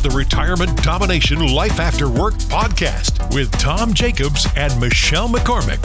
It's 0.00 0.08
the 0.08 0.16
Retirement 0.16 0.82
Domination 0.82 1.46
Life 1.48 1.78
After 1.78 2.08
Work 2.08 2.32
podcast 2.32 3.34
with 3.34 3.50
Tom 3.58 3.92
Jacobs 3.92 4.48
and 4.56 4.80
Michelle 4.80 5.28
McCormick. 5.28 5.78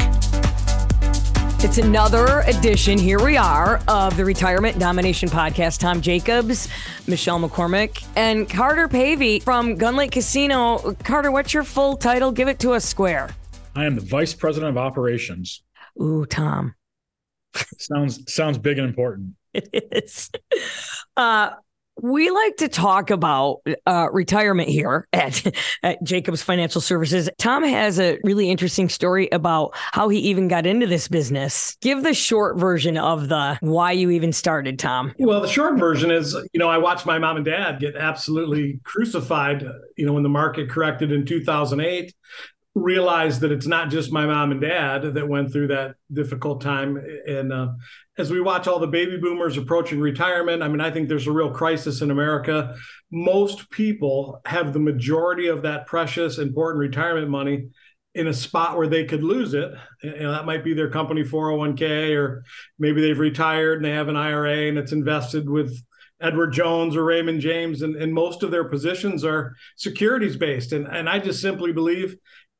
It's 1.61 1.79
another 1.79 2.39
edition. 2.47 2.97
Here 2.97 3.21
we 3.21 3.35
are 3.35 3.81
of 3.89 4.15
the 4.15 4.23
Retirement 4.23 4.79
Domination 4.79 5.27
Podcast. 5.27 5.81
Tom 5.81 5.99
Jacobs, 5.99 6.69
Michelle 7.07 7.41
McCormick, 7.41 8.05
and 8.15 8.49
Carter 8.49 8.87
Pavey 8.87 9.41
from 9.41 9.75
Gun 9.75 9.97
Lake 9.97 10.11
Casino. 10.11 10.95
Carter, 11.03 11.29
what's 11.29 11.53
your 11.53 11.65
full 11.65 11.97
title? 11.97 12.31
Give 12.31 12.47
it 12.47 12.59
to 12.59 12.71
us 12.71 12.85
square. 12.85 13.31
I 13.75 13.83
am 13.83 13.95
the 13.95 14.01
Vice 14.01 14.33
President 14.33 14.69
of 14.69 14.77
Operations. 14.77 15.61
Ooh, 16.01 16.25
Tom. 16.25 16.73
sounds 17.79 18.33
sounds 18.33 18.57
big 18.59 18.77
and 18.77 18.87
important. 18.87 19.33
It 19.53 19.87
is. 19.91 20.29
Uh, 21.17 21.51
we 22.01 22.29
like 22.29 22.57
to 22.57 22.67
talk 22.67 23.09
about 23.09 23.61
uh, 23.85 24.09
retirement 24.11 24.69
here 24.69 25.07
at, 25.13 25.55
at 25.83 26.03
Jacobs 26.03 26.41
Financial 26.41 26.81
Services. 26.81 27.29
Tom 27.37 27.63
has 27.63 27.99
a 27.99 28.19
really 28.23 28.49
interesting 28.49 28.89
story 28.89 29.29
about 29.31 29.71
how 29.73 30.09
he 30.09 30.19
even 30.19 30.47
got 30.47 30.65
into 30.65 30.87
this 30.87 31.07
business. 31.07 31.77
Give 31.81 32.03
the 32.03 32.13
short 32.13 32.57
version 32.57 32.97
of 32.97 33.29
the 33.29 33.57
why 33.61 33.91
you 33.91 34.09
even 34.11 34.33
started, 34.33 34.79
Tom. 34.79 35.13
Well, 35.19 35.41
the 35.41 35.47
short 35.47 35.77
version 35.77 36.11
is, 36.11 36.35
you 36.53 36.59
know, 36.59 36.69
I 36.69 36.77
watched 36.77 37.05
my 37.05 37.17
mom 37.17 37.37
and 37.37 37.45
dad 37.45 37.79
get 37.79 37.95
absolutely 37.95 38.79
crucified, 38.83 39.65
you 39.97 40.05
know, 40.05 40.13
when 40.13 40.23
the 40.23 40.29
market 40.29 40.69
corrected 40.69 41.11
in 41.11 41.25
2008 41.25 42.13
realized 42.75 43.41
that 43.41 43.51
it's 43.51 43.65
not 43.65 43.89
just 43.89 44.11
my 44.11 44.25
mom 44.25 44.51
and 44.51 44.61
dad 44.61 45.13
that 45.15 45.27
went 45.27 45.51
through 45.51 45.67
that 45.67 45.95
difficult 46.11 46.61
time 46.61 47.01
and 47.25 47.51
uh, 47.51 47.69
as 48.17 48.31
we 48.31 48.39
watch 48.39 48.67
all 48.67 48.79
the 48.79 48.87
baby 48.87 49.17
boomers 49.17 49.57
approaching 49.57 49.99
retirement, 49.99 50.63
I 50.63 50.67
mean, 50.67 50.79
I 50.79 50.91
think 50.91 51.09
there's 51.09 51.27
a 51.27 51.31
real 51.31 51.51
crisis 51.51 52.01
in 52.01 52.11
America. 52.11 52.75
Most 53.11 53.69
people 53.69 54.41
have 54.45 54.71
the 54.71 54.79
majority 54.79 55.47
of 55.47 55.63
that 55.63 55.85
precious, 55.85 56.37
important 56.37 56.79
retirement 56.79 57.29
money 57.29 57.67
in 58.13 58.27
a 58.27 58.33
spot 58.33 58.77
where 58.77 58.87
they 58.87 59.03
could 59.03 59.23
lose 59.23 59.53
it. 59.53 59.69
You 60.01 60.19
know, 60.19 60.31
that 60.31 60.45
might 60.45 60.63
be 60.63 60.73
their 60.73 60.89
company 60.89 61.23
401k, 61.23 62.15
or 62.15 62.45
maybe 62.79 63.01
they've 63.01 63.19
retired 63.19 63.77
and 63.77 63.85
they 63.85 63.91
have 63.91 64.07
an 64.07 64.15
IRA 64.15 64.69
and 64.69 64.77
it's 64.77 64.93
invested 64.93 65.49
with 65.49 65.77
Edward 66.21 66.51
Jones 66.53 66.95
or 66.95 67.03
Raymond 67.03 67.41
James. 67.41 67.81
And, 67.81 67.97
and 67.97 68.13
most 68.13 68.43
of 68.43 68.51
their 68.51 68.63
positions 68.63 69.25
are 69.25 69.53
securities 69.75 70.37
based. 70.37 70.71
And, 70.71 70.87
and 70.87 71.09
I 71.09 71.19
just 71.19 71.41
simply 71.41 71.73
believe 71.73 72.15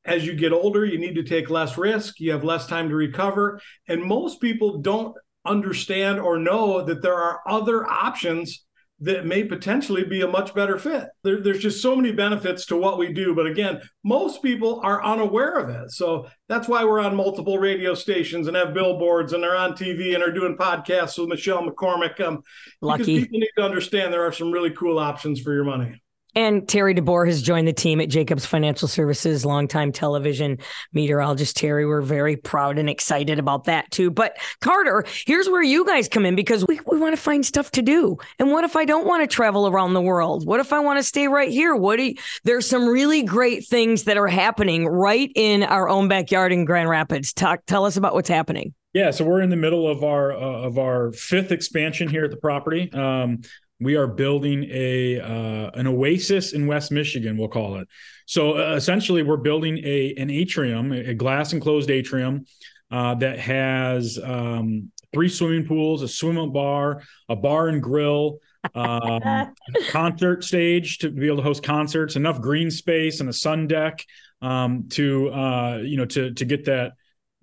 as 0.05 0.25
you 0.25 0.35
get 0.35 0.53
older, 0.53 0.85
you 0.85 0.99
need 0.99 1.15
to 1.15 1.23
take 1.23 1.49
less 1.49 1.77
risk. 1.77 2.19
You 2.19 2.31
have 2.31 2.43
less 2.43 2.67
time 2.67 2.89
to 2.89 2.95
recover. 2.95 3.59
And 3.87 4.03
most 4.03 4.39
people 4.39 4.79
don't 4.79 5.15
understand 5.45 6.19
or 6.19 6.37
know 6.37 6.83
that 6.83 7.01
there 7.01 7.15
are 7.15 7.41
other 7.47 7.85
options 7.85 8.65
that 9.01 9.25
may 9.25 9.43
potentially 9.43 10.05
be 10.05 10.21
a 10.21 10.27
much 10.27 10.53
better 10.53 10.79
fit. 10.79 11.09
There, 11.23 11.41
there's 11.41 11.61
just 11.61 11.81
so 11.81 11.97
many 11.97 12.13
benefits 12.13 12.65
to 12.67 12.77
what 12.77 12.97
we 12.97 13.11
do. 13.11 13.35
But 13.35 13.45
again, 13.45 13.81
most 14.05 14.41
people 14.41 14.79
are 14.83 15.03
unaware 15.03 15.57
of 15.57 15.69
it. 15.69 15.91
So 15.91 16.27
that's 16.47 16.69
why 16.69 16.85
we're 16.85 17.01
on 17.01 17.15
multiple 17.15 17.57
radio 17.57 17.93
stations 17.93 18.47
and 18.47 18.55
have 18.55 18.73
billboards 18.73 19.33
and 19.33 19.43
are 19.43 19.55
on 19.55 19.73
TV 19.73 20.13
and 20.13 20.23
are 20.23 20.31
doing 20.31 20.55
podcasts 20.55 21.19
with 21.19 21.27
Michelle 21.27 21.67
McCormick. 21.67 22.21
Um, 22.21 22.41
Lucky. 22.81 23.03
Because 23.03 23.23
people 23.23 23.39
need 23.39 23.51
to 23.57 23.63
understand 23.63 24.13
there 24.13 24.25
are 24.25 24.31
some 24.31 24.51
really 24.51 24.71
cool 24.71 24.97
options 24.97 25.41
for 25.41 25.53
your 25.53 25.65
money. 25.65 26.01
And 26.35 26.67
Terry 26.67 26.93
DeBoer 26.93 27.25
has 27.27 27.41
joined 27.41 27.67
the 27.67 27.73
team 27.73 28.01
at 28.01 28.09
Jacobs 28.09 28.45
Financial 28.45 28.87
Services, 28.87 29.45
longtime 29.45 29.93
television 29.93 30.57
meteorologist. 30.91 31.55
Terry, 31.55 31.85
we're 31.85 32.01
very 32.01 32.35
proud 32.35 32.77
and 32.77 32.89
excited 32.89 33.39
about 33.39 33.63
that 33.65 33.89
too. 33.91 34.11
But 34.11 34.37
Carter, 34.59 35.05
here's 35.25 35.47
where 35.47 35.63
you 35.63 35.85
guys 35.85 36.09
come 36.09 36.25
in 36.25 36.35
because 36.35 36.65
we, 36.67 36.79
we 36.85 36.99
want 36.99 37.15
to 37.15 37.21
find 37.21 37.45
stuff 37.45 37.71
to 37.71 37.81
do. 37.81 38.17
And 38.37 38.51
what 38.51 38.65
if 38.65 38.75
I 38.75 38.83
don't 38.83 39.07
want 39.07 39.23
to 39.23 39.33
travel 39.33 39.67
around 39.67 39.93
the 39.93 40.01
world? 40.01 40.45
What 40.45 40.59
if 40.59 40.73
I 40.73 40.79
want 40.79 40.99
to 40.99 41.03
stay 41.03 41.29
right 41.29 41.49
here? 41.49 41.75
What 41.75 41.95
do 41.95 42.03
you, 42.03 42.15
there's 42.43 42.67
some 42.67 42.85
really 42.85 43.23
great 43.23 43.65
things 43.65 44.03
that 44.03 44.17
are 44.17 44.27
happening 44.27 44.87
right 44.87 45.31
in 45.35 45.63
our 45.63 45.87
own 45.87 46.09
backyard 46.09 46.51
in 46.51 46.65
Grand 46.65 46.89
Rapids. 46.89 47.31
Talk, 47.31 47.61
tell 47.65 47.85
us 47.85 47.95
about 47.95 48.13
what's 48.13 48.29
happening. 48.29 48.73
Yeah, 48.93 49.11
so 49.11 49.25
we're 49.25 49.41
in 49.41 49.49
the 49.49 49.57
middle 49.57 49.89
of 49.89 50.05
our 50.05 50.31
uh, 50.31 50.39
of 50.39 50.77
our 50.77 51.11
fifth 51.11 51.51
expansion 51.51 52.07
here 52.07 52.23
at 52.23 52.31
the 52.31 52.37
property. 52.37 52.89
Um, 52.93 53.41
we 53.85 53.95
are 53.95 54.07
building 54.07 54.67
a 54.71 55.21
uh, 55.21 55.69
an 55.75 55.85
oasis 55.85 56.53
in 56.53 56.65
West 56.65 56.91
Michigan. 56.91 57.37
We'll 57.37 57.49
call 57.49 57.77
it. 57.77 57.87
So 58.25 58.57
uh, 58.57 58.75
essentially, 58.75 59.21
we're 59.21 59.37
building 59.37 59.77
a 59.77 60.15
an 60.17 60.31
atrium, 60.31 60.91
a 60.91 61.13
glass 61.13 61.53
enclosed 61.53 61.91
atrium 61.91 62.45
uh, 62.91 63.13
that 63.15 63.37
has 63.37 64.19
um, 64.21 64.91
three 65.13 65.29
swimming 65.29 65.67
pools, 65.67 66.01
a 66.01 66.07
swim 66.07 66.39
up 66.39 66.51
bar, 66.51 67.03
a 67.29 67.35
bar 67.35 67.67
and 67.67 67.81
grill, 67.81 68.39
um, 68.73 69.53
concert 69.89 70.43
stage 70.43 70.97
to 70.97 71.11
be 71.11 71.27
able 71.27 71.37
to 71.37 71.43
host 71.43 71.61
concerts, 71.61 72.15
enough 72.15 72.41
green 72.41 72.71
space, 72.71 73.19
and 73.19 73.29
a 73.29 73.33
sun 73.33 73.67
deck 73.67 74.03
um, 74.41 74.89
to 74.89 75.29
uh, 75.29 75.77
you 75.83 75.97
know 75.97 76.05
to 76.05 76.33
to 76.33 76.43
get 76.43 76.65
that 76.65 76.93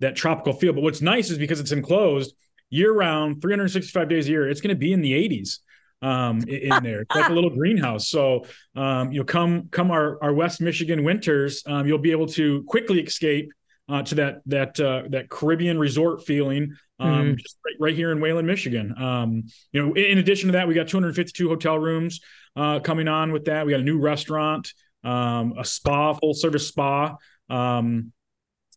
that 0.01 0.17
tropical 0.17 0.51
feel. 0.51 0.73
But 0.73 0.83
what's 0.83 1.01
nice 1.01 1.29
is 1.29 1.37
because 1.37 1.61
it's 1.61 1.71
enclosed 1.71 2.35
year 2.69 2.91
round, 2.91 3.41
365 3.41 4.09
days 4.09 4.27
a 4.27 4.31
year, 4.31 4.49
it's 4.49 4.59
going 4.59 4.75
to 4.75 4.75
be 4.75 4.91
in 4.91 5.01
the 5.01 5.13
80s 5.13 5.59
um, 6.03 6.41
in 6.47 6.83
there. 6.83 7.01
It's 7.01 7.15
like 7.15 7.29
a 7.29 7.33
little 7.33 7.49
greenhouse. 7.49 8.09
So 8.09 8.45
um, 8.75 9.11
you'll 9.11 9.23
come 9.23 9.69
come 9.71 9.89
our, 9.89 10.21
our 10.21 10.33
West 10.33 10.61
Michigan 10.61 11.03
winters, 11.03 11.63
um, 11.65 11.87
you'll 11.87 11.97
be 11.97 12.11
able 12.11 12.27
to 12.27 12.63
quickly 12.63 12.99
escape 12.99 13.51
uh, 13.89 14.03
to 14.03 14.15
that 14.15 14.41
that 14.45 14.79
uh, 14.79 15.03
that 15.09 15.29
Caribbean 15.29 15.79
resort 15.79 16.25
feeling. 16.25 16.75
Um, 16.99 17.33
mm. 17.33 17.37
Just 17.37 17.57
right, 17.65 17.75
right, 17.79 17.95
here 17.95 18.11
in 18.11 18.21
Wayland, 18.21 18.47
Michigan. 18.47 18.93
Um, 19.01 19.43
you 19.71 19.81
know, 19.81 19.93
in, 19.93 20.05
in, 20.05 20.17
addition 20.19 20.47
to 20.47 20.53
that, 20.53 20.67
we 20.67 20.73
got 20.73 20.87
252 20.87 21.49
hotel 21.49 21.77
rooms 21.77 22.21
uh, 22.55 22.79
coming 22.79 23.07
on 23.07 23.31
with 23.31 23.45
that. 23.45 23.65
We 23.65 23.71
got 23.71 23.81
a 23.81 23.83
new 23.83 23.99
restaurant, 23.99 24.73
um, 25.03 25.55
a 25.57 25.65
spa, 25.65 26.13
full 26.13 26.33
service 26.33 26.67
spa. 26.67 27.15
Um, 27.49 28.13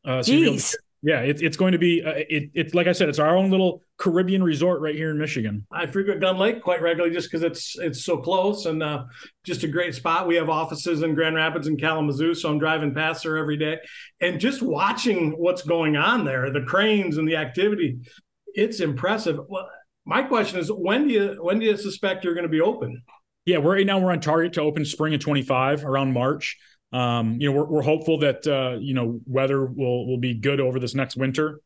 uh, 0.05 0.23
so 0.23 0.33
Jeez. 0.33 0.75
Yeah, 1.07 1.21
it, 1.21 1.41
it's 1.41 1.57
going 1.57 1.71
to 1.71 1.79
be. 1.79 2.03
Uh, 2.03 2.15
it, 2.17 2.51
it's 2.53 2.75
like 2.75 2.89
I 2.89 2.93
said, 2.93 3.09
it's 3.09 3.21
our 3.21 3.37
own 3.37 3.49
little 3.49 3.81
Caribbean 3.97 4.43
resort 4.43 4.81
right 4.81 4.97
here 4.97 5.13
in 5.13 5.19
Michigan. 5.19 5.65
I 5.71 5.87
frequent 5.87 6.21
Gun 6.21 6.37
Lake 6.37 6.61
quite 6.61 6.83
regularly 6.83 7.15
just 7.15 7.31
because 7.31 7.45
it's 7.45 7.79
it's 7.79 8.05
so 8.05 8.17
close 8.17 8.67
and 8.67 8.83
uh, 8.83 9.05
just 9.45 9.63
a 9.63 9.69
great 9.69 9.95
spot. 9.95 10.27
We 10.27 10.35
have 10.35 10.49
offices 10.49 11.03
in 11.03 11.15
Grand 11.15 11.37
Rapids 11.37 11.69
and 11.69 11.81
Kalamazoo, 11.81 12.35
so 12.35 12.51
I'm 12.51 12.59
driving 12.59 12.93
past 12.93 13.23
there 13.23 13.37
every 13.37 13.57
day, 13.57 13.79
and 14.21 14.41
just 14.41 14.63
watching 14.63 15.31
what's 15.39 15.63
going 15.63 15.97
on 15.97 16.25
there, 16.25 16.51
the 16.51 16.63
cranes 16.63 17.19
and 17.19 17.29
the 17.29 17.37
activity, 17.37 18.01
it's 18.49 18.81
impressive. 18.81 19.39
Well, 19.49 19.71
my 20.07 20.25
question 20.25 20.59
is, 20.59 20.73
when 20.73 21.07
do 21.07 21.15
you 21.15 21.39
when 21.41 21.61
do 21.61 21.67
you 21.67 21.77
suspect 21.77 22.25
you're 22.25 22.35
going 22.35 22.43
to 22.43 22.49
be 22.49 22.61
open? 22.61 23.01
Yeah, 23.45 23.59
we're 23.59 23.77
right 23.77 23.87
now 23.87 24.01
we're 24.01 24.11
on 24.11 24.19
target 24.19 24.55
to 24.55 24.63
open 24.63 24.85
spring 24.85 25.15
of 25.15 25.21
25 25.21 25.85
around 25.85 26.13
March. 26.13 26.59
Um, 26.93 27.41
you 27.41 27.51
know, 27.51 27.59
we're, 27.59 27.67
we're 27.67 27.83
hopeful 27.83 28.19
that 28.19 28.47
uh, 28.47 28.79
you 28.79 28.95
know 28.95 29.21
weather 29.27 29.65
will 29.65 30.07
will 30.07 30.19
be 30.19 30.35
good 30.35 30.61
over 30.61 30.79
this 30.79 30.95
next 30.95 31.17
winter. 31.17 31.61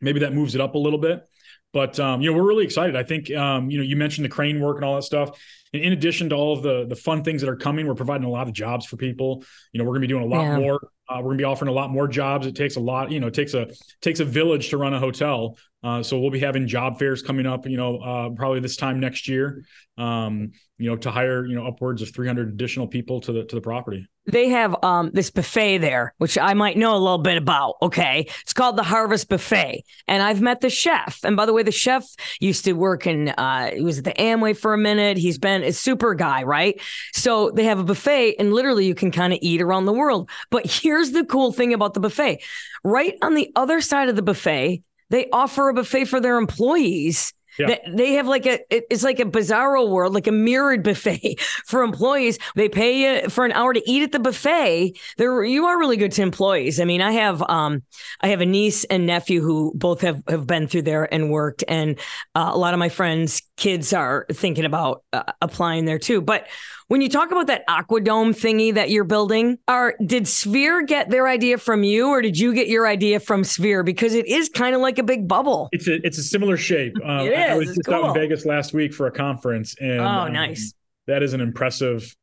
Maybe 0.00 0.20
that 0.20 0.32
moves 0.32 0.54
it 0.54 0.60
up 0.60 0.74
a 0.74 0.78
little 0.78 0.98
bit, 0.98 1.26
but 1.72 2.00
um, 2.00 2.22
you 2.22 2.30
know, 2.30 2.36
we're 2.36 2.48
really 2.48 2.64
excited. 2.64 2.96
I 2.96 3.02
think 3.02 3.30
um, 3.32 3.70
you 3.70 3.78
know 3.78 3.84
you 3.84 3.96
mentioned 3.96 4.24
the 4.24 4.30
crane 4.30 4.60
work 4.60 4.76
and 4.76 4.84
all 4.84 4.96
that 4.96 5.02
stuff. 5.02 5.38
And 5.72 5.82
in 5.82 5.92
addition 5.92 6.30
to 6.30 6.34
all 6.34 6.56
of 6.56 6.62
the 6.62 6.86
the 6.86 6.96
fun 6.96 7.22
things 7.22 7.42
that 7.42 7.50
are 7.50 7.56
coming, 7.56 7.86
we're 7.86 7.94
providing 7.94 8.26
a 8.26 8.30
lot 8.30 8.48
of 8.48 8.54
jobs 8.54 8.86
for 8.86 8.96
people. 8.96 9.44
You 9.72 9.78
know, 9.78 9.84
we're 9.84 9.92
going 9.92 10.02
to 10.02 10.08
be 10.08 10.12
doing 10.12 10.24
a 10.24 10.26
lot 10.26 10.42
yeah. 10.42 10.58
more. 10.58 10.80
Uh, 11.08 11.16
we're 11.16 11.34
going 11.34 11.38
to 11.38 11.42
be 11.42 11.44
offering 11.44 11.68
a 11.68 11.72
lot 11.72 11.90
more 11.90 12.08
jobs. 12.08 12.46
It 12.46 12.56
takes 12.56 12.76
a 12.76 12.80
lot. 12.80 13.10
You 13.10 13.20
know, 13.20 13.28
it 13.28 13.34
takes 13.34 13.54
a 13.54 13.68
takes 14.00 14.20
a 14.20 14.24
village 14.24 14.70
to 14.70 14.78
run 14.78 14.94
a 14.94 14.98
hotel. 14.98 15.56
Uh, 15.82 16.02
so 16.02 16.18
we'll 16.18 16.30
be 16.30 16.40
having 16.40 16.66
job 16.66 16.98
fairs 16.98 17.22
coming 17.22 17.46
up. 17.46 17.66
You 17.66 17.76
know, 17.76 17.98
uh, 17.98 18.30
probably 18.30 18.60
this 18.60 18.76
time 18.76 19.00
next 19.00 19.28
year. 19.28 19.64
Um, 19.96 20.52
you 20.78 20.88
know, 20.88 20.96
to 20.96 21.10
hire 21.10 21.44
you 21.46 21.54
know 21.54 21.66
upwards 21.66 22.02
of 22.02 22.14
300 22.14 22.48
additional 22.48 22.86
people 22.86 23.20
to 23.22 23.32
the 23.32 23.44
to 23.44 23.54
the 23.54 23.60
property 23.60 24.08
they 24.26 24.48
have 24.48 24.76
um, 24.82 25.10
this 25.12 25.30
buffet 25.30 25.78
there, 25.78 26.14
which 26.18 26.38
I 26.38 26.54
might 26.54 26.76
know 26.76 26.94
a 26.94 26.98
little 26.98 27.18
bit 27.18 27.36
about. 27.36 27.76
Okay. 27.82 28.26
It's 28.42 28.52
called 28.52 28.76
the 28.76 28.82
Harvest 28.82 29.28
Buffet. 29.28 29.84
And 30.06 30.22
I've 30.22 30.40
met 30.40 30.60
the 30.60 30.70
chef. 30.70 31.20
And 31.24 31.36
by 31.36 31.46
the 31.46 31.52
way, 31.52 31.62
the 31.62 31.72
chef 31.72 32.04
used 32.40 32.64
to 32.64 32.72
work 32.74 33.06
in, 33.06 33.30
uh, 33.30 33.70
he 33.70 33.82
was 33.82 33.98
at 33.98 34.04
the 34.04 34.12
Amway 34.12 34.56
for 34.56 34.74
a 34.74 34.78
minute. 34.78 35.16
He's 35.16 35.38
been 35.38 35.62
a 35.62 35.72
super 35.72 36.14
guy, 36.14 36.42
right? 36.42 36.80
So 37.12 37.50
they 37.50 37.64
have 37.64 37.78
a 37.78 37.84
buffet 37.84 38.36
and 38.38 38.52
literally 38.52 38.86
you 38.86 38.94
can 38.94 39.10
kind 39.10 39.32
of 39.32 39.38
eat 39.42 39.62
around 39.62 39.86
the 39.86 39.92
world. 39.92 40.30
But 40.50 40.66
here's 40.66 41.12
the 41.12 41.24
cool 41.24 41.52
thing 41.52 41.72
about 41.72 41.94
the 41.94 42.00
buffet 42.00 42.42
right 42.84 43.14
on 43.22 43.34
the 43.34 43.50
other 43.56 43.80
side 43.80 44.08
of 44.08 44.16
the 44.16 44.22
buffet, 44.22 44.82
they 45.10 45.28
offer 45.30 45.68
a 45.68 45.74
buffet 45.74 46.06
for 46.06 46.20
their 46.20 46.38
employees 46.38 47.32
yeah. 47.58 47.76
They 47.88 48.12
have 48.14 48.26
like 48.26 48.46
a 48.46 48.60
it's 48.70 49.02
like 49.02 49.20
a 49.20 49.24
bizarro 49.24 49.88
world, 49.88 50.14
like 50.14 50.26
a 50.26 50.32
mirrored 50.32 50.82
buffet 50.84 51.40
for 51.66 51.82
employees. 51.82 52.38
They 52.54 52.68
pay 52.68 53.22
you 53.22 53.28
for 53.28 53.44
an 53.44 53.52
hour 53.52 53.72
to 53.72 53.90
eat 53.90 54.02
at 54.02 54.12
the 54.12 54.18
buffet. 54.18 54.98
There 55.16 55.44
you 55.44 55.66
are 55.66 55.78
really 55.78 55.96
good 55.96 56.12
to 56.12 56.22
employees. 56.22 56.80
I 56.80 56.84
mean, 56.84 57.00
I 57.00 57.12
have 57.12 57.42
um 57.48 57.82
I 58.20 58.28
have 58.28 58.40
a 58.40 58.46
niece 58.46 58.84
and 58.84 59.06
nephew 59.06 59.42
who 59.42 59.72
both 59.74 60.00
have 60.02 60.22
have 60.28 60.46
been 60.46 60.68
through 60.68 60.82
there 60.82 61.12
and 61.12 61.30
worked, 61.30 61.64
and 61.68 61.98
uh, 62.34 62.50
a 62.52 62.58
lot 62.58 62.74
of 62.74 62.78
my 62.78 62.88
friends' 62.88 63.42
kids 63.56 63.92
are 63.92 64.26
thinking 64.32 64.64
about 64.64 65.04
uh, 65.12 65.24
applying 65.42 65.84
there 65.84 65.98
too. 65.98 66.20
But 66.20 66.46
when 66.90 67.00
you 67.00 67.08
talk 67.08 67.30
about 67.30 67.46
that 67.46 67.64
aquadome 67.68 68.34
thingy 68.34 68.74
that 68.74 68.90
you're 68.90 69.04
building, 69.04 69.58
are 69.68 69.94
did 70.04 70.26
Sphere 70.26 70.82
get 70.82 71.08
their 71.08 71.28
idea 71.28 71.56
from 71.56 71.84
you, 71.84 72.08
or 72.08 72.20
did 72.20 72.36
you 72.36 72.52
get 72.52 72.66
your 72.66 72.84
idea 72.84 73.20
from 73.20 73.44
Sphere? 73.44 73.84
Because 73.84 74.12
it 74.12 74.26
is 74.26 74.48
kind 74.48 74.74
of 74.74 74.80
like 74.80 74.98
a 74.98 75.04
big 75.04 75.28
bubble. 75.28 75.68
It's 75.70 75.86
a 75.86 76.04
it's 76.04 76.18
a 76.18 76.22
similar 76.22 76.56
shape. 76.56 76.96
Um, 77.10 77.26
it 77.26 77.32
is. 77.32 77.50
I 77.50 77.56
was 77.56 77.68
just 77.68 77.84
cool. 77.86 77.94
out 77.94 78.16
in 78.16 78.22
Vegas 78.22 78.44
last 78.44 78.72
week 78.72 78.92
for 78.92 79.06
a 79.06 79.10
conference, 79.10 79.74
and 79.80 80.00
oh, 80.00 80.04
um, 80.04 80.32
nice. 80.32 80.74
That 81.06 81.22
is 81.22 81.32
an 81.32 81.40
impressive 81.40 82.14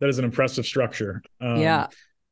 that 0.00 0.08
is 0.08 0.18
an 0.18 0.24
impressive 0.24 0.66
structure. 0.66 1.22
Um, 1.40 1.56
yeah 1.56 1.86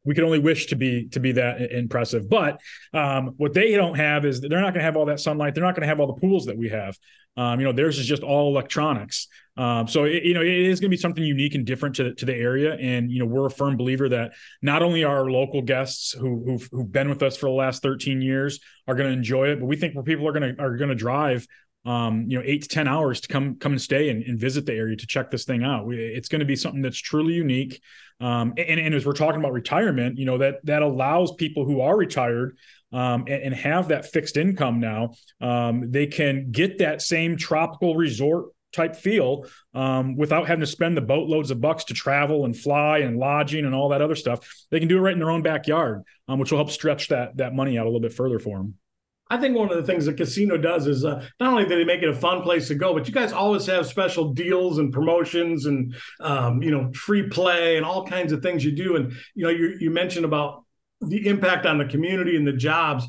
we 0.09 0.15
can 0.15 0.25
only 0.25 0.39
wish 0.39 0.69
to 0.69 0.77
be 0.77 1.07
to 1.09 1.21
be 1.21 1.33
that 1.33 1.71
impressive. 1.71 2.31
But 2.31 2.63
um, 2.95 3.35
what 3.37 3.53
they 3.53 3.73
don't 3.73 3.97
have 3.97 4.25
is 4.25 4.41
they're 4.41 4.63
not 4.63 4.73
going 4.73 4.81
to 4.81 4.85
have 4.85 4.97
all 4.97 5.05
that 5.05 5.21
sunlight. 5.21 5.55
They're 5.55 5.63
not 5.63 5.75
going 5.75 5.83
to 5.83 5.89
have 5.89 6.01
all 6.01 6.07
the 6.07 6.19
pools 6.19 6.47
that 6.47 6.57
we 6.57 6.71
have. 6.71 6.97
Um, 7.37 7.61
you 7.61 7.67
know, 7.67 7.73
theirs 7.73 7.99
is 7.99 8.07
just 8.07 8.23
all 8.23 8.49
electronics. 8.49 9.29
Um, 9.59 9.87
so 9.87 10.05
it, 10.05 10.25
you 10.25 10.33
know, 10.33 10.41
it 10.41 10.49
is 10.49 10.81
going 10.81 10.91
to 10.91 10.97
be 10.97 11.01
something 11.01 11.23
unique 11.23 11.55
and 11.55 11.67
different 11.67 11.97
to, 11.97 12.15
to 12.15 12.25
the 12.25 12.35
area. 12.35 12.75
And 12.75 13.11
you 13.13 13.19
know, 13.19 13.27
we're 13.27 13.47
a 13.47 13.51
firm 13.51 13.77
believer 13.77 14.09
that 14.09 14.33
not 14.63 14.83
only 14.83 15.05
our 15.05 15.31
local 15.31 15.61
guests 15.61 16.13
who 16.13 16.43
who've, 16.43 16.69
who've 16.73 16.91
been 16.91 17.11
with 17.11 17.23
us 17.23 17.37
for 17.37 17.47
the 17.47 17.55
last 17.55 17.83
13 17.83 18.23
years 18.23 18.61
are 18.87 18.95
going 18.95 19.11
to 19.11 19.17
enjoy 19.17 19.49
it, 19.49 19.61
but 19.61 19.67
we 19.67 19.77
think 19.77 19.95
where 19.95 20.05
people 20.05 20.27
are 20.27 20.33
going 20.33 20.57
to 20.57 20.63
are 20.63 20.79
going 20.79 20.89
to 20.89 20.95
drive 20.95 21.47
um, 21.89 22.27
you 22.29 22.37
know, 22.37 22.45
eight 22.45 22.63
to 22.65 22.69
10 22.69 22.87
hours 22.87 23.23
to 23.23 23.29
come, 23.29 23.57
come 23.57 23.73
and 23.73 23.81
stay 23.81 24.11
and, 24.11 24.23
and 24.23 24.39
visit 24.39 24.67
the 24.67 24.75
area 24.75 24.95
to 24.95 25.07
check 25.07 25.31
this 25.31 25.47
thing 25.47 25.65
out. 25.65 25.91
It's 25.91 26.29
going 26.29 26.41
to 26.41 26.45
be 26.45 26.55
something 26.55 26.83
that's 26.83 26.99
truly 26.99 27.33
unique. 27.33 27.81
Um, 28.21 28.53
and, 28.59 28.79
and 28.79 28.95
as 28.95 29.07
we're 29.07 29.15
talking 29.15 29.41
about 29.41 29.55
retirement, 29.55 30.19
you 30.19 30.27
know, 30.27 30.37
that, 30.37 30.57
that 30.65 30.83
allows 30.83 31.33
people 31.33 31.65
who 31.65 31.81
are 31.81 31.97
retired 31.97 32.59
um, 32.93 33.25
and, 33.27 33.43
and, 33.43 33.55
have 33.55 33.89
that 33.89 34.05
fixed 34.05 34.37
income 34.37 34.81
now, 34.81 35.15
um, 35.41 35.91
they 35.91 36.07
can 36.07 36.51
get 36.51 36.79
that 36.79 37.01
same 37.01 37.39
tropical 37.39 37.97
resort 37.97 38.49
type 38.73 38.95
feel 38.95 39.47
um, 39.73 40.15
without 40.15 40.47
having 40.47 40.61
to 40.61 40.67
spend 40.67 40.95
the 40.95 41.01
boatloads 41.01 41.51
of 41.51 41.59
bucks 41.59 41.85
to 41.85 41.95
travel 41.95 42.45
and 42.45 42.55
fly 42.55 42.99
and 42.99 43.17
lodging 43.17 43.65
and 43.65 43.75
all 43.75 43.91
that 43.91 44.03
other 44.03 44.15
stuff. 44.15 44.67
They 44.71 44.79
can 44.79 44.89
do 44.89 44.99
it 44.99 45.01
right 45.01 45.15
in 45.15 45.19
their 45.19 45.31
own 45.31 45.43
backyard, 45.43 46.03
um, 46.29 46.39
which 46.39 46.51
will 46.51 46.59
help 46.59 46.71
stretch 46.71 47.09
that 47.09 47.39
that 47.39 47.55
money 47.55 47.79
out 47.79 47.87
a 47.87 47.89
little 47.89 48.01
bit 48.01 48.13
further 48.13 48.39
for 48.39 48.59
them. 48.59 48.75
I 49.31 49.37
think 49.37 49.57
one 49.57 49.71
of 49.71 49.77
the 49.77 49.83
things 49.83 50.07
the 50.07 50.15
casino 50.15 50.57
does 50.57 50.87
is 50.87 51.05
uh, 51.05 51.27
not 51.39 51.51
only 51.51 51.65
do 51.65 51.77
they 51.77 51.85
make 51.85 52.03
it 52.03 52.09
a 52.09 52.15
fun 52.15 52.43
place 52.43 52.69
to 52.69 52.75
go, 52.75 52.95
but 52.95 53.07
you 53.07 53.13
guys 53.13 53.33
always 53.33 53.67
have 53.67 53.87
special 53.87 54.33
deals 54.33 54.79
and 54.79 54.93
promotions 54.93 55.67
and 55.67 55.95
um, 56.21 56.63
you 56.63 56.71
know 56.71 56.91
free 56.93 57.29
play 57.29 57.77
and 57.77 57.85
all 57.85 58.07
kinds 58.07 58.33
of 58.33 58.43
things 58.43 58.65
you 58.65 58.73
do. 58.73 58.97
And 58.97 59.13
you 59.35 59.45
know 59.45 59.51
you 59.51 59.77
you 59.81 59.91
mentioned 59.91 60.25
about 60.25 60.65
the 61.01 61.27
impact 61.29 61.67
on 61.67 61.79
the 61.79 61.85
community 61.85 62.37
and 62.37 62.47
the 62.47 62.53
jobs. 62.53 63.07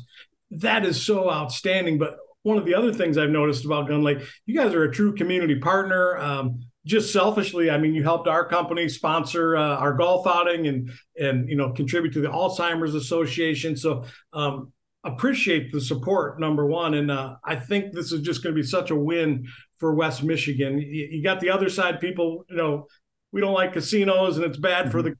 That 0.50 0.84
is 0.84 1.04
so 1.04 1.30
outstanding. 1.30 1.98
But 1.98 2.18
one 2.42 2.58
of 2.58 2.64
the 2.64 2.74
other 2.74 2.92
things 2.92 3.16
I've 3.16 3.30
noticed 3.30 3.64
about 3.64 3.88
Gun 3.88 4.02
Lake, 4.02 4.18
you 4.46 4.54
guys 4.54 4.74
are 4.74 4.84
a 4.84 4.92
true 4.92 5.14
community 5.14 5.58
partner. 5.58 6.18
Um, 6.18 6.60
just 6.86 7.12
selfishly, 7.12 7.70
I 7.70 7.76
mean, 7.78 7.94
you 7.94 8.02
helped 8.02 8.26
our 8.26 8.46
company 8.46 8.88
sponsor 8.88 9.56
uh, 9.56 9.76
our 9.76 9.92
golf 9.94 10.26
outing 10.26 10.66
and 10.66 10.90
and 11.16 11.48
you 11.48 11.56
know 11.56 11.72
contribute 11.72 12.12
to 12.12 12.20
the 12.20 12.28
Alzheimer's 12.28 12.94
Association. 12.94 13.76
So 13.76 14.04
um, 14.34 14.72
appreciate 15.04 15.72
the 15.72 15.80
support 15.80 16.38
number 16.38 16.66
one 16.66 16.94
and 16.94 17.10
uh, 17.10 17.34
i 17.44 17.56
think 17.56 17.92
this 17.92 18.12
is 18.12 18.20
just 18.20 18.42
going 18.42 18.54
to 18.54 18.60
be 18.60 18.66
such 18.66 18.90
a 18.90 18.96
win 18.96 19.46
for 19.78 19.94
west 19.94 20.22
michigan. 20.22 20.78
You, 20.78 21.08
you, 21.10 21.22
got 21.22 21.40
the 21.40 21.50
other 21.50 21.70
side 21.70 22.00
people 22.00 22.44
you 22.48 22.56
know 22.56 22.86
we 23.32 23.40
don't 23.40 23.54
like 23.54 23.72
casinos 23.72 24.36
and 24.36 24.44
it's 24.44 24.58
bad 24.58 24.86
mm-hmm. 24.86 24.90
for 24.90 25.02
the 25.02 25.16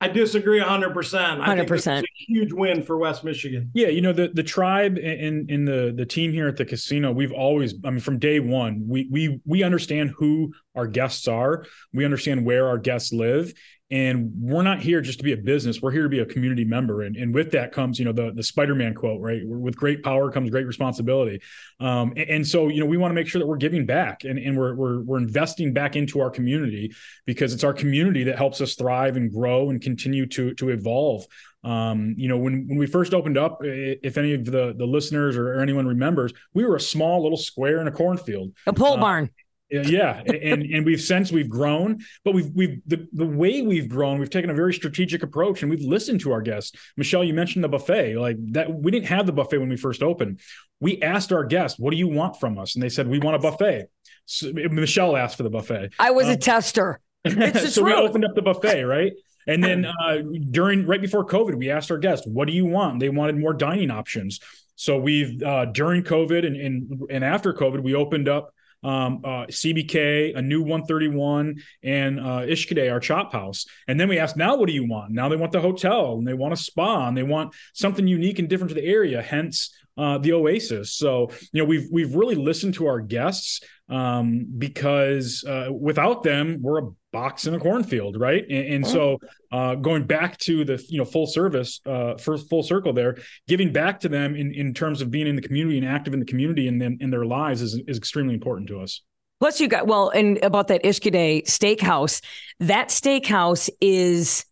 i 0.00 0.08
disagree 0.08 0.60
100% 0.60 0.94
100% 0.94 2.04
huge 2.26 2.52
win 2.52 2.82
for 2.82 2.96
west 2.96 3.22
michigan. 3.22 3.70
Yeah 3.74 3.88
you 3.88 4.00
know 4.00 4.14
the 4.14 4.28
the 4.28 4.42
tribe 4.42 4.96
and 4.96 5.50
in 5.50 5.66
the 5.66 5.92
the 5.94 6.06
team 6.06 6.32
here 6.32 6.48
at 6.48 6.56
the 6.56 6.64
casino 6.64 7.12
we've 7.12 7.32
always 7.32 7.74
i 7.84 7.90
mean 7.90 8.00
from 8.00 8.18
day 8.18 8.40
one 8.40 8.84
we 8.88 9.08
we 9.10 9.40
we 9.44 9.62
understand 9.62 10.14
who 10.16 10.52
our 10.74 10.86
guests 10.86 11.26
are. 11.26 11.66
We 11.92 12.04
understand 12.04 12.46
where 12.46 12.68
our 12.68 12.78
guests 12.78 13.12
live 13.12 13.52
and 13.90 14.32
we're 14.38 14.62
not 14.62 14.80
here 14.80 15.00
just 15.00 15.18
to 15.18 15.24
be 15.24 15.32
a 15.32 15.36
business. 15.36 15.80
We're 15.80 15.92
here 15.92 16.02
to 16.02 16.08
be 16.10 16.18
a 16.18 16.26
community 16.26 16.64
member. 16.64 17.02
And, 17.02 17.16
and 17.16 17.34
with 17.34 17.50
that 17.52 17.72
comes 17.72 17.98
you 17.98 18.04
know 18.04 18.12
the, 18.12 18.32
the 18.32 18.42
spider-man 18.42 18.94
quote 18.94 19.20
right? 19.20 19.40
With 19.44 19.76
great 19.76 20.02
power 20.02 20.30
comes 20.30 20.50
great 20.50 20.66
responsibility. 20.66 21.40
Um, 21.80 22.12
and, 22.16 22.30
and, 22.30 22.46
so 22.46 22.68
you 22.68 22.80
know 22.80 22.86
we 22.86 22.96
want 22.96 23.10
to 23.10 23.14
make 23.14 23.28
sure 23.28 23.38
that 23.38 23.46
we're 23.46 23.56
giving 23.56 23.86
back 23.86 24.24
and, 24.24 24.38
and 24.38 24.56
we're, 24.56 24.74
we're, 24.74 25.00
we're 25.00 25.18
investing 25.18 25.72
back 25.72 25.96
into 25.96 26.20
our 26.20 26.30
community 26.30 26.92
because 27.24 27.54
it's 27.54 27.64
our 27.64 27.72
community 27.72 28.24
that 28.24 28.36
helps 28.36 28.60
us 28.60 28.74
thrive 28.74 29.16
and 29.16 29.32
grow 29.32 29.70
and 29.70 29.80
continue 29.80 30.26
to 30.26 30.54
to 30.54 30.68
evolve. 30.68 31.26
Um, 31.64 32.14
you 32.16 32.28
know 32.28 32.36
when 32.36 32.68
when 32.68 32.78
we 32.78 32.86
first 32.86 33.14
opened 33.14 33.38
up 33.38 33.58
if 33.62 34.16
any 34.18 34.34
of 34.34 34.44
the 34.44 34.74
the 34.76 34.86
listeners 34.86 35.36
or, 35.36 35.54
or 35.54 35.60
anyone 35.60 35.86
remembers 35.86 36.32
we 36.54 36.64
were 36.64 36.76
a 36.76 36.80
small 36.80 37.22
little 37.22 37.38
square 37.38 37.80
in 37.80 37.88
a 37.88 37.92
cornfield. 37.92 38.52
A 38.66 38.72
pole 38.72 38.94
uh, 38.94 39.00
barn 39.00 39.30
yeah, 39.70 40.22
and 40.22 40.62
and 40.62 40.86
we've 40.86 41.00
since 41.00 41.30
we've 41.30 41.48
grown, 41.48 41.98
but 42.24 42.32
we've 42.32 42.50
we've 42.54 42.80
the, 42.86 43.06
the 43.12 43.26
way 43.26 43.60
we've 43.62 43.88
grown, 43.88 44.18
we've 44.18 44.30
taken 44.30 44.48
a 44.48 44.54
very 44.54 44.72
strategic 44.72 45.22
approach 45.22 45.62
and 45.62 45.70
we've 45.70 45.82
listened 45.82 46.20
to 46.20 46.32
our 46.32 46.40
guests. 46.40 46.76
Michelle, 46.96 47.22
you 47.22 47.34
mentioned 47.34 47.62
the 47.62 47.68
buffet, 47.68 48.16
like 48.16 48.36
that. 48.52 48.72
We 48.72 48.90
didn't 48.90 49.08
have 49.08 49.26
the 49.26 49.32
buffet 49.32 49.58
when 49.58 49.68
we 49.68 49.76
first 49.76 50.02
opened. 50.02 50.40
We 50.80 51.02
asked 51.02 51.32
our 51.32 51.44
guests, 51.44 51.78
"What 51.78 51.90
do 51.90 51.98
you 51.98 52.08
want 52.08 52.40
from 52.40 52.58
us?" 52.58 52.76
And 52.76 52.82
they 52.82 52.88
said, 52.88 53.08
"We 53.08 53.18
want 53.18 53.36
a 53.36 53.38
buffet." 53.40 53.90
So, 54.24 54.52
Michelle 54.52 55.16
asked 55.16 55.36
for 55.36 55.42
the 55.42 55.50
buffet. 55.50 55.92
I 55.98 56.12
was 56.12 56.26
um, 56.26 56.32
a 56.32 56.36
tester. 56.36 57.00
so 57.68 57.82
we 57.82 57.92
opened 57.92 58.24
up 58.24 58.34
the 58.34 58.42
buffet, 58.42 58.84
right? 58.84 59.12
And 59.46 59.62
then 59.62 59.84
uh, 60.04 60.18
during 60.50 60.86
right 60.86 61.00
before 61.00 61.26
COVID, 61.26 61.56
we 61.56 61.70
asked 61.70 61.90
our 61.90 61.98
guests, 61.98 62.26
"What 62.26 62.48
do 62.48 62.54
you 62.54 62.64
want?" 62.64 63.00
They 63.00 63.10
wanted 63.10 63.36
more 63.36 63.52
dining 63.52 63.90
options. 63.90 64.40
So 64.76 64.96
we've 64.96 65.42
uh, 65.42 65.66
during 65.66 66.04
COVID 66.04 66.46
and, 66.46 66.56
and 66.56 67.02
and 67.10 67.24
after 67.24 67.52
COVID, 67.52 67.82
we 67.82 67.94
opened 67.94 68.28
up 68.28 68.54
um, 68.82 69.22
uh, 69.24 69.46
CBK, 69.46 70.36
a 70.36 70.42
new 70.42 70.60
131, 70.60 71.56
and 71.82 72.20
uh, 72.20 72.40
Ishkode, 72.40 72.90
our 72.90 73.00
chop 73.00 73.32
house. 73.32 73.66
And 73.86 73.98
then 73.98 74.08
we 74.08 74.18
asked, 74.18 74.36
now 74.36 74.56
what 74.56 74.66
do 74.66 74.72
you 74.72 74.88
want? 74.88 75.12
Now 75.12 75.28
they 75.28 75.36
want 75.36 75.52
the 75.52 75.60
hotel 75.60 76.18
and 76.18 76.26
they 76.26 76.34
want 76.34 76.52
a 76.54 76.56
spa 76.56 77.08
and 77.08 77.16
they 77.16 77.22
want 77.22 77.54
something 77.74 78.06
unique 78.06 78.38
and 78.38 78.48
different 78.48 78.70
to 78.70 78.74
the 78.74 78.86
area. 78.86 79.22
Hence 79.22 79.70
uh, 79.98 80.16
the 80.18 80.32
Oasis. 80.32 80.92
So 80.92 81.30
you 81.52 81.60
know 81.60 81.68
we've 81.68 81.88
we've 81.90 82.14
really 82.14 82.36
listened 82.36 82.74
to 82.74 82.86
our 82.86 83.00
guests 83.00 83.60
um, 83.88 84.46
because 84.56 85.44
uh, 85.46 85.68
without 85.72 86.22
them 86.22 86.58
we're 86.60 86.78
a 86.78 86.90
box 87.12 87.46
in 87.46 87.54
a 87.54 87.58
cornfield, 87.58 88.18
right? 88.20 88.44
And, 88.48 88.74
and 88.74 88.86
so 88.86 89.18
uh, 89.50 89.74
going 89.76 90.04
back 90.04 90.38
to 90.38 90.64
the 90.64 90.84
you 90.88 90.98
know 90.98 91.04
full 91.04 91.26
service, 91.26 91.80
uh, 91.86 92.16
first 92.16 92.48
full 92.48 92.62
circle 92.62 92.92
there, 92.92 93.16
giving 93.46 93.72
back 93.72 94.00
to 94.00 94.08
them 94.08 94.34
in, 94.34 94.52
in 94.52 94.74
terms 94.74 95.00
of 95.00 95.10
being 95.10 95.26
in 95.26 95.36
the 95.36 95.42
community 95.42 95.78
and 95.78 95.86
active 95.86 96.12
in 96.12 96.20
the 96.20 96.26
community 96.26 96.68
and 96.68 96.82
in, 96.82 96.98
in 97.00 97.10
their 97.10 97.24
lives 97.24 97.62
is 97.62 97.80
is 97.86 97.96
extremely 97.96 98.34
important 98.34 98.68
to 98.68 98.80
us. 98.80 99.02
Plus, 99.40 99.60
you 99.60 99.68
got 99.68 99.86
well, 99.86 100.10
and 100.10 100.38
about 100.42 100.68
that 100.68 100.82
Ishkode 100.82 101.44
steakhouse, 101.44 102.22
that 102.60 102.88
steakhouse 102.88 103.68
is. 103.80 104.44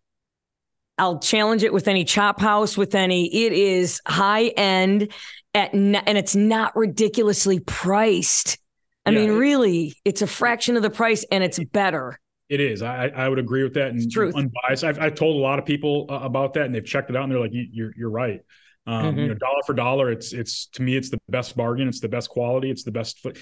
I'll 0.99 1.19
challenge 1.19 1.62
it 1.62 1.75
with 1.75 1.88
any 1.88 2.05
chop 2.05 2.41
house, 2.41 2.79
with 2.79 2.94
any. 2.94 3.26
It 3.44 3.52
is 3.52 4.00
high 4.06 4.47
end, 4.47 5.12
at 5.52 5.75
and 5.75 6.19
it's 6.19 6.35
not 6.35 6.75
ridiculously 6.75 7.61
priced. 7.61 8.59
I 9.05 9.11
yeah, 9.11 9.26
mean, 9.26 9.32
really, 9.32 9.94
it's 10.06 10.23
a 10.23 10.26
fraction 10.26 10.75
of 10.76 10.82
the 10.82 10.88
price, 10.88 11.23
and 11.31 11.44
it's 11.44 11.59
better. 11.62 12.19
It 12.49 12.61
is. 12.61 12.83
I 12.83 13.09
I 13.09 13.29
would 13.29 13.38
agree 13.38 13.65
with 13.65 13.75
that. 13.75 13.88
And 13.88 14.11
truth. 14.11 14.35
unbiased. 14.37 14.85
I've 14.85 15.00
I've 15.00 15.15
told 15.15 15.37
a 15.37 15.41
lot 15.41 15.59
of 15.59 15.65
people 15.65 16.07
uh, 16.09 16.21
about 16.23 16.55
that, 16.55 16.67
and 16.67 16.75
they've 16.75 16.85
checked 16.85 17.11
it 17.11 17.17
out, 17.17 17.25
and 17.25 17.33
they're 17.33 17.41
like, 17.41 17.53
"You're 17.53 17.93
you're 17.97 18.11
right." 18.11 18.41
Um, 18.87 19.07
mm-hmm. 19.07 19.19
You 19.19 19.29
know, 19.29 19.35
dollar 19.35 19.62
for 19.67 19.75
dollar, 19.75 20.12
it's 20.12 20.33
it's 20.33 20.67
to 20.75 20.83
me, 20.83 20.97
it's 20.97 21.11
the 21.11 21.19
best 21.29 21.57
bargain. 21.57 21.88
It's 21.88 22.00
the 22.00 22.09
best 22.09 22.29
quality. 22.29 22.71
It's 22.71 22.85
the 22.85 22.93
best. 22.93 23.19
Foot. 23.21 23.38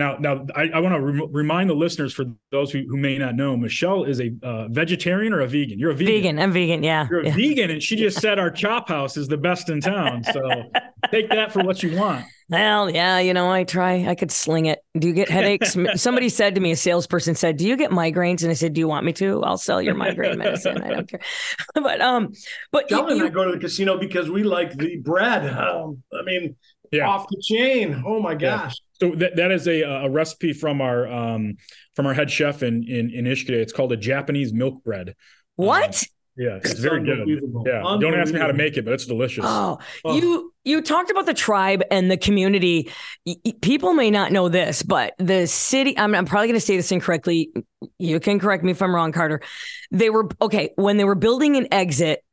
Now, 0.00 0.16
now 0.18 0.46
I, 0.56 0.70
I 0.72 0.80
want 0.80 0.94
to 0.94 1.00
re- 1.00 1.28
remind 1.30 1.68
the 1.68 1.74
listeners 1.74 2.14
for 2.14 2.24
those 2.50 2.72
who, 2.72 2.84
who 2.88 2.96
may 2.96 3.18
not 3.18 3.34
know, 3.34 3.54
Michelle 3.54 4.04
is 4.04 4.18
a 4.18 4.32
uh, 4.42 4.68
vegetarian 4.68 5.34
or 5.34 5.40
a 5.40 5.46
vegan. 5.46 5.78
You're 5.78 5.90
a 5.90 5.94
vegan. 5.94 6.14
Vegan. 6.14 6.38
I'm 6.38 6.52
vegan. 6.52 6.82
Yeah. 6.82 7.06
You're 7.10 7.20
a 7.20 7.26
yeah. 7.26 7.34
vegan, 7.34 7.70
and 7.70 7.82
she 7.82 7.96
just 7.96 8.18
said 8.18 8.38
our 8.38 8.50
chop 8.50 8.88
house 8.88 9.18
is 9.18 9.28
the 9.28 9.36
best 9.36 9.68
in 9.68 9.82
town. 9.82 10.24
So 10.24 10.40
take 11.10 11.28
that 11.28 11.52
for 11.52 11.62
what 11.62 11.82
you 11.82 11.98
want. 11.98 12.24
Well, 12.48 12.90
yeah, 12.90 13.18
you 13.18 13.32
know, 13.34 13.52
I 13.52 13.62
try. 13.62 14.06
I 14.08 14.14
could 14.14 14.32
sling 14.32 14.66
it. 14.66 14.80
Do 14.98 15.06
you 15.06 15.12
get 15.14 15.28
headaches? 15.38 15.76
Somebody 15.96 16.30
said 16.30 16.54
to 16.54 16.62
me, 16.62 16.72
a 16.72 16.76
salesperson 16.76 17.34
said, 17.34 17.58
"Do 17.58 17.66
you 17.66 17.76
get 17.76 17.90
migraines?" 17.90 18.42
And 18.42 18.50
I 18.50 18.54
said, 18.54 18.72
"Do 18.72 18.80
you 18.80 18.88
want 18.88 19.04
me 19.04 19.12
to? 19.14 19.42
I'll 19.44 19.58
sell 19.58 19.82
your 19.82 19.94
migraine 19.94 20.38
medicine. 20.38 20.82
I 20.82 20.88
don't 20.88 21.08
care." 21.08 21.20
but 21.74 22.00
um, 22.00 22.32
but 22.72 22.88
John 22.88 23.08
you, 23.08 23.16
and 23.16 23.22
I 23.22 23.28
go 23.28 23.44
to 23.44 23.52
the 23.52 23.58
casino 23.58 23.98
because 23.98 24.30
we 24.30 24.42
like 24.42 24.76
the 24.76 24.96
bread. 24.96 25.46
Um, 25.46 26.02
I 26.12 26.22
mean, 26.22 26.56
yeah. 26.90 27.08
off 27.08 27.26
the 27.28 27.42
chain. 27.42 28.02
Oh 28.06 28.20
my 28.20 28.34
gosh. 28.34 28.76
Yeah. 29.00 29.10
So 29.10 29.16
that, 29.16 29.36
that 29.36 29.50
is 29.50 29.66
a, 29.66 29.82
a 29.82 30.10
recipe 30.10 30.52
from 30.52 30.80
our 30.80 31.06
um 31.08 31.56
from 31.94 32.06
our 32.06 32.14
head 32.14 32.30
chef 32.30 32.62
in 32.62 32.84
in, 32.84 33.10
in 33.10 33.24
Ishkode. 33.24 33.50
It's 33.50 33.72
called 33.72 33.92
a 33.92 33.96
Japanese 33.96 34.52
milk 34.52 34.84
bread. 34.84 35.14
What? 35.56 36.02
Um, 36.02 36.08
yeah, 36.36 36.56
it's, 36.56 36.70
it's 36.70 36.80
very 36.80 37.04
good. 37.04 37.28
Yeah, 37.66 37.98
don't 38.00 38.14
ask 38.14 38.32
me 38.32 38.38
how 38.38 38.46
to 38.46 38.54
make 38.54 38.78
it, 38.78 38.84
but 38.84 38.94
it's 38.94 39.04
delicious. 39.04 39.44
Oh, 39.46 39.78
oh, 40.04 40.16
you 40.16 40.54
you 40.64 40.80
talked 40.80 41.10
about 41.10 41.26
the 41.26 41.34
tribe 41.34 41.82
and 41.90 42.10
the 42.10 42.16
community. 42.16 42.90
People 43.60 43.92
may 43.92 44.10
not 44.10 44.32
know 44.32 44.48
this, 44.48 44.82
but 44.82 45.14
the 45.18 45.46
city. 45.46 45.98
I'm, 45.98 46.14
I'm 46.14 46.24
probably 46.24 46.46
going 46.46 46.60
to 46.60 46.64
say 46.64 46.76
this 46.76 46.92
incorrectly. 46.92 47.52
You 47.98 48.20
can 48.20 48.38
correct 48.38 48.64
me 48.64 48.70
if 48.70 48.80
I'm 48.80 48.94
wrong, 48.94 49.12
Carter. 49.12 49.42
They 49.90 50.08
were 50.08 50.28
okay 50.40 50.70
when 50.76 50.96
they 50.96 51.04
were 51.04 51.14
building 51.14 51.56
an 51.56 51.68
exit. 51.72 52.24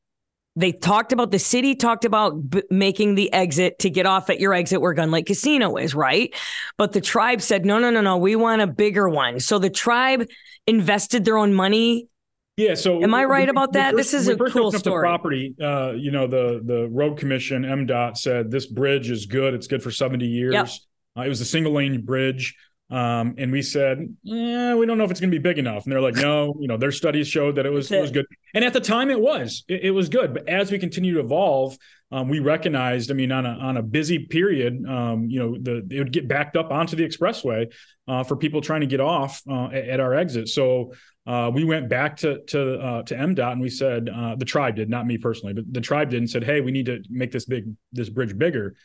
They 0.57 0.71
talked 0.71 1.13
about 1.13 1.31
the 1.31 1.39
city 1.39 1.75
talked 1.75 2.03
about 2.03 2.49
b- 2.49 2.63
making 2.69 3.15
the 3.15 3.31
exit 3.31 3.79
to 3.79 3.89
get 3.89 4.05
off 4.05 4.29
at 4.29 4.39
your 4.39 4.53
exit 4.53 4.81
where 4.81 4.93
Gun 4.93 5.11
Lake 5.11 5.27
Casino 5.27 5.77
is, 5.77 5.93
right? 5.93 6.33
But 6.77 6.93
the 6.93 7.01
tribe 7.01 7.41
said, 7.41 7.65
no, 7.65 7.79
no, 7.79 7.91
no, 7.91 8.01
no, 8.01 8.17
we 8.17 8.35
want 8.35 8.61
a 8.61 8.67
bigger 8.67 9.07
one. 9.07 9.39
So 9.39 9.59
the 9.59 9.69
tribe 9.69 10.27
invested 10.65 11.25
their 11.25 11.37
own 11.37 11.53
money 11.53 12.09
yeah. 12.57 12.73
So 12.73 13.03
am 13.03 13.13
I 13.13 13.23
right 13.25 13.47
about 13.47 13.73
that? 13.73 13.93
First, 13.93 14.11
this 14.11 14.13
is 14.21 14.27
a 14.27 14.35
cool 14.35 14.71
story. 14.71 15.03
property, 15.03 15.55
uh, 15.61 15.91
you 15.91 16.09
know, 16.09 16.25
the 16.25 16.59
the 16.65 16.89
road 16.89 17.17
commission 17.19 17.61
MDOT 17.61 18.17
said 18.17 18.49
this 18.49 18.65
bridge 18.65 19.11
is 19.11 19.27
good. 19.27 19.53
It's 19.53 19.67
good 19.67 19.83
for 19.83 19.91
seventy 19.91 20.25
years. 20.25 20.53
Yep. 20.53 20.67
Uh, 21.15 21.21
it 21.21 21.29
was 21.29 21.39
a 21.39 21.45
single 21.45 21.73
lane 21.73 22.01
bridge. 22.01 22.55
Um, 22.89 23.35
and 23.37 23.51
we 23.51 23.61
said, 23.61 24.15
yeah, 24.23 24.73
we 24.75 24.85
don't 24.85 24.97
know 24.97 25.03
if 25.03 25.11
it's 25.11 25.19
going 25.19 25.31
to 25.31 25.37
be 25.37 25.41
big 25.41 25.57
enough. 25.57 25.83
And 25.83 25.91
they're 25.91 26.01
like, 26.01 26.15
no, 26.15 26.55
you 26.59 26.67
know, 26.67 26.77
their 26.77 26.93
studies 26.93 27.27
showed 27.27 27.55
that 27.55 27.65
it 27.65 27.69
was 27.69 27.91
it 27.91 27.99
was 27.99 28.11
good. 28.11 28.25
And 28.53 28.63
at 28.63 28.71
the 28.71 28.79
time, 28.79 29.09
it 29.09 29.19
was 29.19 29.65
it, 29.67 29.81
it 29.85 29.91
was 29.91 30.07
good. 30.07 30.33
But 30.33 30.47
as 30.47 30.71
we 30.71 30.79
continue 30.79 31.13
to 31.15 31.19
evolve, 31.19 31.77
um, 32.13 32.29
we 32.29 32.39
recognized, 32.39 33.11
I 33.11 33.13
mean, 33.13 33.33
on 33.33 33.45
a 33.45 33.49
on 33.49 33.75
a 33.75 33.83
busy 33.83 34.19
period, 34.19 34.85
um, 34.87 35.29
you 35.29 35.39
know, 35.39 35.57
the 35.59 35.85
it 35.91 35.99
would 35.99 36.13
get 36.13 36.29
backed 36.29 36.55
up 36.55 36.71
onto 36.71 36.95
the 36.95 37.05
expressway 37.05 37.73
uh, 38.07 38.23
for 38.23 38.37
people 38.37 38.61
trying 38.61 38.81
to 38.81 38.87
get 38.87 39.01
off 39.01 39.41
uh, 39.49 39.65
at, 39.65 39.89
at, 39.89 39.99
our 39.99 40.13
exit. 40.13 40.47
So 40.47 40.93
uh, 41.25 41.51
we 41.53 41.65
went 41.65 41.89
back 41.89 42.15
to 42.17 42.39
to 42.45 42.79
uh, 42.79 43.03
to 43.03 43.15
MDOT 43.15 43.51
and 43.51 43.61
we 43.61 43.69
said 43.69 44.09
uh, 44.09 44.35
the 44.37 44.45
tribe 44.45 44.77
did, 44.77 44.89
not 44.89 45.05
me 45.05 45.17
personally, 45.17 45.53
but 45.53 45.65
the 45.69 45.81
tribe 45.81 46.11
did, 46.11 46.19
and 46.19 46.29
said, 46.29 46.45
hey, 46.45 46.61
we 46.61 46.71
need 46.71 46.85
to 46.85 47.03
make 47.09 47.33
this 47.33 47.43
big 47.43 47.65
this 47.91 48.07
bridge 48.07 48.37
bigger 48.37 48.75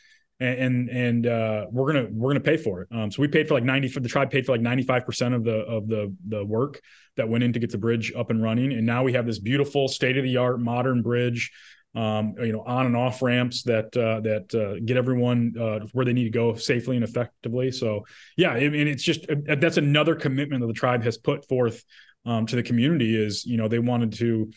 and 0.43 0.89
and 0.89 1.27
uh, 1.27 1.65
we're 1.71 1.91
gonna 1.91 2.07
we're 2.11 2.29
gonna 2.29 2.39
pay 2.39 2.57
for 2.57 2.81
it. 2.81 2.87
Um, 2.91 3.11
so 3.11 3.21
we 3.21 3.27
paid 3.27 3.47
for 3.47 3.53
like 3.53 3.63
ninety 3.63 3.87
the 3.87 4.09
tribe 4.09 4.31
paid 4.31 4.45
for 4.45 4.51
like 4.51 4.61
ninety 4.61 4.83
five 4.83 5.05
percent 5.05 5.33
of 5.33 5.43
the 5.43 5.59
of 5.65 5.87
the 5.87 6.15
the 6.27 6.43
work 6.45 6.81
that 7.15 7.27
went 7.27 7.43
in 7.43 7.53
to 7.53 7.59
get 7.59 7.71
the 7.71 7.77
bridge 7.77 8.11
up 8.15 8.29
and 8.29 8.41
running, 8.41 8.73
and 8.73 8.85
now 8.85 9.03
we 9.03 9.13
have 9.13 9.25
this 9.25 9.39
beautiful 9.39 9.87
state 9.87 10.17
of 10.17 10.23
the 10.23 10.37
art 10.37 10.59
modern 10.59 11.01
bridge. 11.01 11.51
Um, 11.95 12.33
you 12.39 12.51
know, 12.51 12.63
on 12.65 12.87
and 12.87 12.97
off 12.97 13.21
ramps 13.21 13.61
that 13.63 13.95
uh, 13.95 14.19
that 14.21 14.55
uh, 14.55 14.79
get 14.83 14.97
everyone 14.97 15.53
uh, 15.59 15.81
where 15.91 16.05
they 16.05 16.13
need 16.13 16.23
to 16.23 16.31
go 16.31 16.55
safely 16.55 16.95
and 16.95 17.05
effectively. 17.05 17.71
So, 17.71 18.07
yeah, 18.35 18.49
mean, 18.49 18.87
it's 18.87 19.03
just 19.03 19.29
uh, 19.29 19.55
that's 19.55 19.77
another 19.77 20.15
commitment 20.15 20.61
that 20.61 20.67
the 20.67 20.73
tribe 20.73 21.03
has 21.03 21.19
put 21.19 21.47
forth 21.47 21.83
um, 22.25 22.47
to 22.47 22.55
the 22.55 22.63
community. 22.63 23.15
Is 23.15 23.45
you 23.45 23.57
know 23.57 23.67
they 23.67 23.77
wanted 23.77 24.13
to 24.13 24.49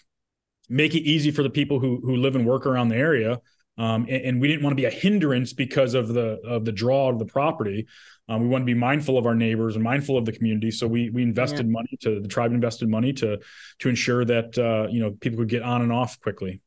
make 0.71 0.95
it 0.95 1.03
easy 1.03 1.31
for 1.31 1.43
the 1.43 1.51
people 1.51 1.79
who 1.79 2.01
who 2.03 2.17
live 2.17 2.37
and 2.37 2.47
work 2.47 2.65
around 2.65 2.89
the 2.89 2.97
area 2.97 3.39
um, 3.79 4.07
and, 4.09 4.23
and, 4.25 4.41
we 4.41 4.49
didn't 4.49 4.63
want 4.63 4.73
to 4.73 4.81
be 4.81 4.87
a 4.87 4.91
hindrance 4.91 5.53
because 5.53 5.95
of 5.95 6.09
the 6.09 6.41
of 6.45 6.65
the 6.65 6.73
draw 6.73 7.11
of 7.11 7.19
the 7.19 7.27
property. 7.27 7.87
Um, 8.29 8.43
we 8.43 8.49
want 8.49 8.63
to 8.63 8.67
be 8.67 8.75
mindful 8.75 9.19
of 9.19 9.27
our 9.27 9.35
neighbors 9.35 9.77
and 9.77 9.85
mindful 9.85 10.17
of 10.17 10.25
the 10.25 10.33
community. 10.33 10.71
So 10.71 10.87
we 10.87 11.11
we 11.11 11.23
invested 11.23 11.67
yeah. 11.67 11.73
money 11.73 11.99
to 12.01 12.21
the 12.21 12.29
tribe 12.29 12.53
invested 12.53 12.89
money 12.89 13.13
to 13.15 13.39
to 13.81 13.89
ensure 13.89 14.25
that 14.25 14.59
uh, 14.59 14.89
you 14.91 15.01
know 15.01 15.13
people 15.21 15.39
could 15.39 15.49
get 15.49 15.63
on 15.63 15.83
and 15.83 15.93
off 15.93 16.19
quickly. 16.21 16.61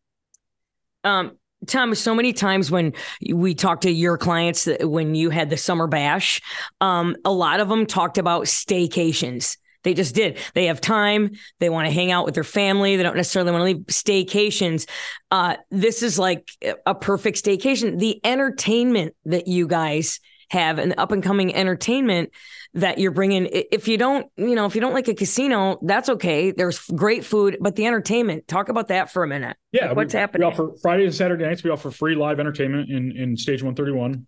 Um, 1.03 1.37
Tom, 1.67 1.93
so 1.95 2.15
many 2.15 2.31
times 2.31 2.71
when 2.71 2.93
we 3.33 3.53
talked 3.53 3.83
to 3.83 3.91
your 3.91 4.17
clients 4.17 4.67
when 4.81 5.15
you 5.15 5.29
had 5.29 5.49
the 5.49 5.57
summer 5.57 5.87
bash, 5.87 6.41
um, 6.79 7.15
a 7.25 7.31
lot 7.31 7.59
of 7.59 7.69
them 7.69 7.85
talked 7.85 8.17
about 8.17 8.45
staycations 8.45 9.57
they 9.83 9.93
just 9.93 10.15
did. 10.15 10.37
They 10.53 10.65
have 10.65 10.81
time. 10.81 11.31
They 11.59 11.69
want 11.69 11.87
to 11.87 11.93
hang 11.93 12.11
out 12.11 12.25
with 12.25 12.35
their 12.35 12.43
family. 12.43 12.95
They 12.95 13.03
don't 13.03 13.15
necessarily 13.15 13.51
want 13.51 13.61
to 13.61 13.65
leave 13.65 13.85
staycations. 13.87 14.89
Uh, 15.31 15.55
this 15.71 16.03
is 16.03 16.19
like 16.19 16.49
a 16.85 16.95
perfect 16.95 17.43
staycation. 17.43 17.99
The 17.99 18.19
entertainment 18.25 19.15
that 19.25 19.47
you 19.47 19.67
guys 19.67 20.19
have 20.49 20.79
and 20.79 20.91
the 20.91 20.99
up 20.99 21.11
and 21.11 21.23
coming 21.23 21.53
entertainment 21.53 22.31
that 22.73 22.97
you're 22.97 23.11
bringing. 23.11 23.47
If 23.51 23.87
you 23.87 23.97
don't, 23.97 24.27
you 24.35 24.55
know, 24.55 24.65
if 24.65 24.75
you 24.75 24.81
don't 24.81 24.93
like 24.93 25.07
a 25.07 25.13
casino, 25.13 25.79
that's 25.81 26.09
okay. 26.09 26.51
There's 26.51 26.79
great 26.87 27.23
food, 27.23 27.57
but 27.61 27.75
the 27.75 27.85
entertainment. 27.85 28.47
Talk 28.47 28.69
about 28.69 28.89
that 28.89 29.11
for 29.11 29.23
a 29.23 29.27
minute. 29.27 29.57
Yeah, 29.71 29.87
like 29.87 29.95
what's 29.95 30.13
we, 30.13 30.19
happening? 30.19 30.47
We 30.47 30.51
offer 30.51 30.71
Friday 30.81 31.05
and 31.05 31.13
Saturday 31.13 31.45
nights. 31.45 31.63
We 31.63 31.69
offer 31.69 31.91
free 31.91 32.15
live 32.15 32.39
entertainment 32.39 32.89
in 32.89 33.15
in 33.15 33.37
stage 33.37 33.63
131. 33.63 34.25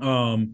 Um, 0.00 0.52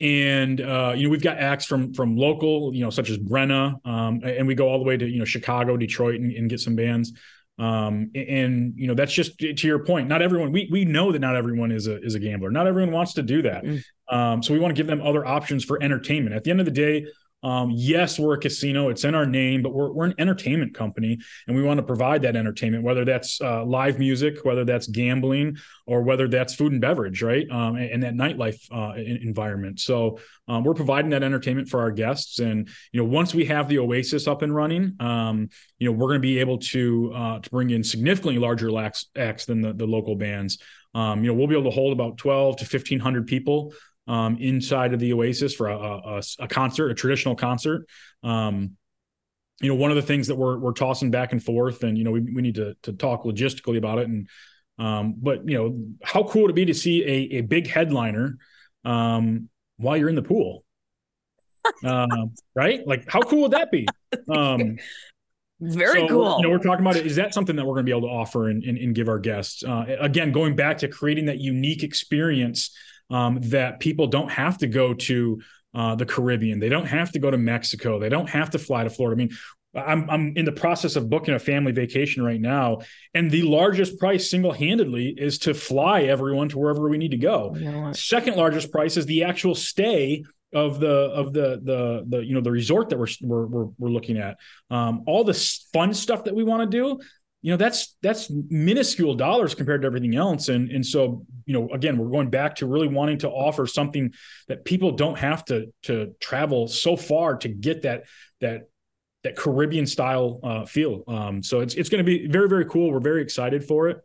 and 0.00 0.60
uh, 0.60 0.92
you 0.94 1.04
know 1.04 1.10
we've 1.10 1.22
got 1.22 1.38
acts 1.38 1.64
from 1.64 1.92
from 1.94 2.16
local 2.16 2.74
you 2.74 2.84
know 2.84 2.90
such 2.90 3.10
as 3.10 3.18
Brenna 3.18 3.74
um, 3.86 4.20
and 4.22 4.46
we 4.46 4.54
go 4.54 4.68
all 4.68 4.78
the 4.78 4.84
way 4.84 4.96
to 4.96 5.06
you 5.06 5.18
know 5.18 5.24
Chicago 5.24 5.76
Detroit 5.76 6.20
and, 6.20 6.32
and 6.32 6.50
get 6.50 6.60
some 6.60 6.76
bands. 6.76 7.12
Um, 7.58 8.10
and 8.14 8.74
you 8.76 8.86
know 8.86 8.92
that's 8.92 9.14
just 9.14 9.38
to 9.38 9.66
your 9.66 9.82
point 9.82 10.08
not 10.08 10.20
everyone 10.20 10.52
we 10.52 10.68
we 10.70 10.84
know 10.84 11.10
that 11.10 11.20
not 11.20 11.36
everyone 11.36 11.72
is 11.72 11.86
a 11.86 12.02
is 12.02 12.14
a 12.14 12.18
gambler. 12.18 12.50
Not 12.50 12.66
everyone 12.66 12.92
wants 12.92 13.14
to 13.14 13.22
do 13.22 13.42
that. 13.42 13.64
Mm. 13.64 13.82
um, 14.08 14.42
so 14.42 14.52
we 14.52 14.60
want 14.60 14.76
to 14.76 14.78
give 14.78 14.86
them 14.86 15.00
other 15.00 15.24
options 15.24 15.64
for 15.64 15.82
entertainment. 15.82 16.36
At 16.36 16.44
the 16.44 16.50
end 16.50 16.60
of 16.60 16.66
the 16.66 16.72
day 16.72 17.06
um, 17.46 17.70
yes, 17.72 18.18
we're 18.18 18.34
a 18.34 18.40
casino; 18.40 18.88
it's 18.88 19.04
in 19.04 19.14
our 19.14 19.24
name, 19.24 19.62
but 19.62 19.72
we're 19.72 19.92
we're 19.92 20.06
an 20.06 20.14
entertainment 20.18 20.74
company, 20.74 21.16
and 21.46 21.56
we 21.56 21.62
want 21.62 21.78
to 21.78 21.84
provide 21.84 22.22
that 22.22 22.34
entertainment, 22.34 22.82
whether 22.82 23.04
that's 23.04 23.40
uh, 23.40 23.64
live 23.64 24.00
music, 24.00 24.44
whether 24.44 24.64
that's 24.64 24.88
gambling, 24.88 25.56
or 25.86 26.02
whether 26.02 26.26
that's 26.26 26.56
food 26.56 26.72
and 26.72 26.80
beverage, 26.80 27.22
right? 27.22 27.48
Um, 27.48 27.76
and, 27.76 28.02
and, 28.02 28.02
that 28.02 28.14
nightlife 28.14 28.60
uh, 28.72 28.96
environment. 28.96 29.78
So 29.78 30.18
um, 30.48 30.64
we're 30.64 30.74
providing 30.74 31.10
that 31.10 31.22
entertainment 31.22 31.68
for 31.68 31.78
our 31.78 31.92
guests, 31.92 32.40
and 32.40 32.68
you 32.90 33.00
know, 33.00 33.08
once 33.08 33.32
we 33.32 33.44
have 33.44 33.68
the 33.68 33.78
Oasis 33.78 34.26
up 34.26 34.42
and 34.42 34.52
running, 34.52 34.96
um, 34.98 35.48
you 35.78 35.88
know, 35.88 35.92
we're 35.92 36.08
going 36.08 36.20
to 36.20 36.26
be 36.26 36.40
able 36.40 36.58
to 36.58 37.12
uh, 37.14 37.38
to 37.38 37.50
bring 37.50 37.70
in 37.70 37.84
significantly 37.84 38.40
larger 38.40 38.76
acts, 38.76 39.06
acts 39.14 39.44
than 39.44 39.60
the, 39.60 39.72
the 39.72 39.86
local 39.86 40.16
bands. 40.16 40.58
Um, 40.96 41.22
you 41.22 41.30
know, 41.30 41.34
we'll 41.34 41.46
be 41.46 41.54
able 41.54 41.70
to 41.70 41.74
hold 41.74 41.92
about 41.92 42.16
twelve 42.16 42.56
to 42.56 42.64
fifteen 42.64 42.98
hundred 42.98 43.28
people 43.28 43.72
um, 44.06 44.36
inside 44.38 44.94
of 44.94 45.00
the 45.00 45.12
Oasis 45.12 45.54
for 45.54 45.68
a, 45.68 45.76
a, 45.76 46.22
a 46.40 46.48
concert, 46.48 46.90
a 46.90 46.94
traditional 46.94 47.34
concert. 47.34 47.86
Um, 48.22 48.72
you 49.60 49.68
know, 49.68 49.74
one 49.74 49.90
of 49.90 49.96
the 49.96 50.02
things 50.02 50.26
that 50.26 50.36
we're 50.36 50.58
we're 50.58 50.72
tossing 50.72 51.10
back 51.10 51.32
and 51.32 51.42
forth, 51.42 51.82
and 51.82 51.96
you 51.96 52.04
know, 52.04 52.10
we, 52.10 52.20
we 52.20 52.42
need 52.42 52.56
to 52.56 52.76
to 52.82 52.92
talk 52.92 53.24
logistically 53.24 53.78
about 53.78 53.98
it. 53.98 54.08
And 54.08 54.28
um, 54.78 55.14
but 55.16 55.48
you 55.48 55.56
know, 55.56 55.86
how 56.02 56.24
cool 56.24 56.42
would 56.42 56.50
it 56.50 56.54
be 56.54 56.66
to 56.66 56.74
see 56.74 57.02
a 57.02 57.38
a 57.38 57.40
big 57.40 57.66
headliner 57.66 58.36
um, 58.84 59.48
while 59.78 59.96
you're 59.96 60.10
in 60.10 60.14
the 60.14 60.22
pool? 60.22 60.64
uh, 61.84 62.06
right? 62.54 62.86
Like, 62.86 63.10
how 63.10 63.20
cool 63.22 63.42
would 63.42 63.52
that 63.52 63.70
be? 63.70 63.86
Um, 64.28 64.76
very 65.60 66.00
so, 66.00 66.08
cool. 66.08 66.36
You 66.36 66.42
know, 66.42 66.50
we're 66.50 66.58
talking 66.58 66.84
about 66.84 66.96
it. 66.96 67.06
Is 67.06 67.16
that 67.16 67.32
something 67.32 67.56
that 67.56 67.64
we're 67.64 67.74
going 67.74 67.86
to 67.86 67.90
be 67.90 67.96
able 67.96 68.08
to 68.08 68.14
offer 68.14 68.48
and, 68.48 68.62
and, 68.62 68.76
and 68.76 68.94
give 68.94 69.08
our 69.08 69.18
guests? 69.18 69.64
Uh, 69.64 69.96
again, 70.00 70.32
going 70.32 70.54
back 70.54 70.78
to 70.78 70.88
creating 70.88 71.26
that 71.26 71.38
unique 71.38 71.82
experience 71.82 72.76
um, 73.10 73.40
that 73.50 73.80
people 73.80 74.06
don't 74.06 74.30
have 74.30 74.58
to 74.58 74.66
go 74.66 74.94
to 74.94 75.40
uh, 75.74 75.94
the 75.94 76.06
Caribbean. 76.06 76.58
They 76.58 76.68
don't 76.68 76.86
have 76.86 77.12
to 77.12 77.18
go 77.18 77.30
to 77.30 77.38
Mexico. 77.38 77.98
They 77.98 78.08
don't 78.08 78.30
have 78.30 78.50
to 78.50 78.58
fly 78.58 78.84
to 78.84 78.90
Florida. 78.90 79.22
I 79.22 79.26
mean, 79.26 79.36
I'm 79.74 80.08
I'm 80.08 80.32
in 80.36 80.44
the 80.44 80.52
process 80.52 80.96
of 80.96 81.10
booking 81.10 81.34
a 81.34 81.38
family 81.38 81.72
vacation 81.72 82.24
right 82.24 82.40
now, 82.40 82.78
and 83.14 83.30
the 83.30 83.42
largest 83.42 83.98
price 83.98 84.30
single 84.30 84.52
handedly 84.52 85.14
is 85.16 85.38
to 85.40 85.54
fly 85.54 86.02
everyone 86.02 86.48
to 86.50 86.58
wherever 86.58 86.88
we 86.88 86.98
need 86.98 87.10
to 87.10 87.18
go. 87.18 87.54
Second 87.92 88.36
largest 88.36 88.72
price 88.72 88.96
is 88.96 89.06
the 89.06 89.24
actual 89.24 89.54
stay 89.54 90.24
of 90.54 90.80
the 90.80 90.88
of 90.88 91.32
the 91.32 91.60
the 91.62 92.04
the 92.08 92.24
you 92.24 92.34
know 92.34 92.40
the 92.40 92.50
resort 92.50 92.88
that 92.88 92.98
we're 92.98 93.08
we're 93.20 93.66
we're, 93.78 93.90
looking 93.90 94.16
at. 94.16 94.38
Um, 94.70 95.02
all 95.06 95.24
the 95.24 95.34
fun 95.72 95.92
stuff 95.92 96.24
that 96.24 96.34
we 96.34 96.44
want 96.44 96.70
to 96.70 96.76
do 96.78 97.00
you 97.46 97.52
know 97.52 97.56
that's 97.56 97.96
that's 98.02 98.28
minuscule 98.50 99.14
dollars 99.14 99.54
compared 99.54 99.82
to 99.82 99.86
everything 99.86 100.16
else 100.16 100.48
and 100.48 100.68
and 100.72 100.84
so 100.84 101.24
you 101.44 101.54
know 101.54 101.68
again 101.72 101.96
we're 101.96 102.10
going 102.10 102.28
back 102.28 102.56
to 102.56 102.66
really 102.66 102.88
wanting 102.88 103.18
to 103.18 103.30
offer 103.30 103.68
something 103.68 104.12
that 104.48 104.64
people 104.64 104.90
don't 104.90 105.16
have 105.16 105.44
to 105.44 105.72
to 105.84 106.12
travel 106.20 106.66
so 106.66 106.96
far 106.96 107.36
to 107.36 107.48
get 107.48 107.82
that 107.82 108.02
that 108.40 108.62
that 109.22 109.36
Caribbean 109.36 109.86
style 109.86 110.40
uh, 110.42 110.64
feel 110.66 111.04
um, 111.06 111.40
so 111.40 111.60
it's 111.60 111.74
it's 111.74 111.88
going 111.88 112.04
to 112.04 112.04
be 112.04 112.26
very 112.26 112.48
very 112.48 112.64
cool 112.64 112.90
we're 112.90 112.98
very 112.98 113.22
excited 113.22 113.64
for 113.64 113.90
it 113.90 113.98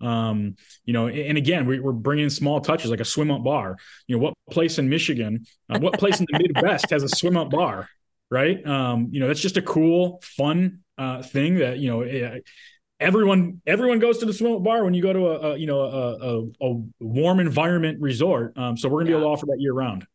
um, 0.00 0.54
you 0.84 0.92
know, 0.92 1.08
and 1.08 1.36
again, 1.36 1.66
we, 1.66 1.80
are 1.80 1.90
bringing 1.90 2.30
small 2.30 2.60
touches 2.60 2.88
like 2.88 3.00
a 3.00 3.04
swim 3.04 3.32
up 3.32 3.42
bar. 3.42 3.76
You 4.06 4.14
know, 4.14 4.22
what 4.22 4.34
place 4.48 4.78
in 4.78 4.88
Michigan, 4.88 5.44
uh, 5.68 5.80
what 5.80 5.98
place 5.98 6.20
in 6.20 6.26
the 6.30 6.38
Midwest 6.38 6.88
has 6.90 7.02
a 7.02 7.08
swim 7.08 7.36
up 7.36 7.50
bar, 7.50 7.88
right? 8.30 8.64
Um, 8.64 9.08
you 9.10 9.18
know, 9.18 9.26
that's 9.26 9.40
just 9.40 9.56
a 9.56 9.62
cool, 9.62 10.20
fun 10.22 10.84
uh, 10.98 11.24
thing 11.24 11.56
that 11.56 11.78
you 11.78 11.90
know. 11.90 12.02
It, 12.02 12.46
everyone 13.00 13.60
everyone 13.66 13.98
goes 13.98 14.18
to 14.18 14.26
the 14.26 14.32
swim 14.32 14.62
bar 14.62 14.84
when 14.84 14.94
you 14.94 15.02
go 15.02 15.12
to 15.12 15.26
a, 15.28 15.52
a 15.52 15.56
you 15.56 15.66
know 15.66 15.80
a, 15.80 16.16
a, 16.16 16.70
a, 16.70 16.82
warm 17.00 17.40
environment 17.40 18.00
resort. 18.00 18.56
Um, 18.56 18.76
so 18.76 18.88
we're 18.88 19.00
gonna 19.00 19.10
be 19.10 19.12
able 19.16 19.22
to 19.22 19.28
offer 19.28 19.46
that 19.46 19.60
year 19.60 19.72
round. 19.72 20.06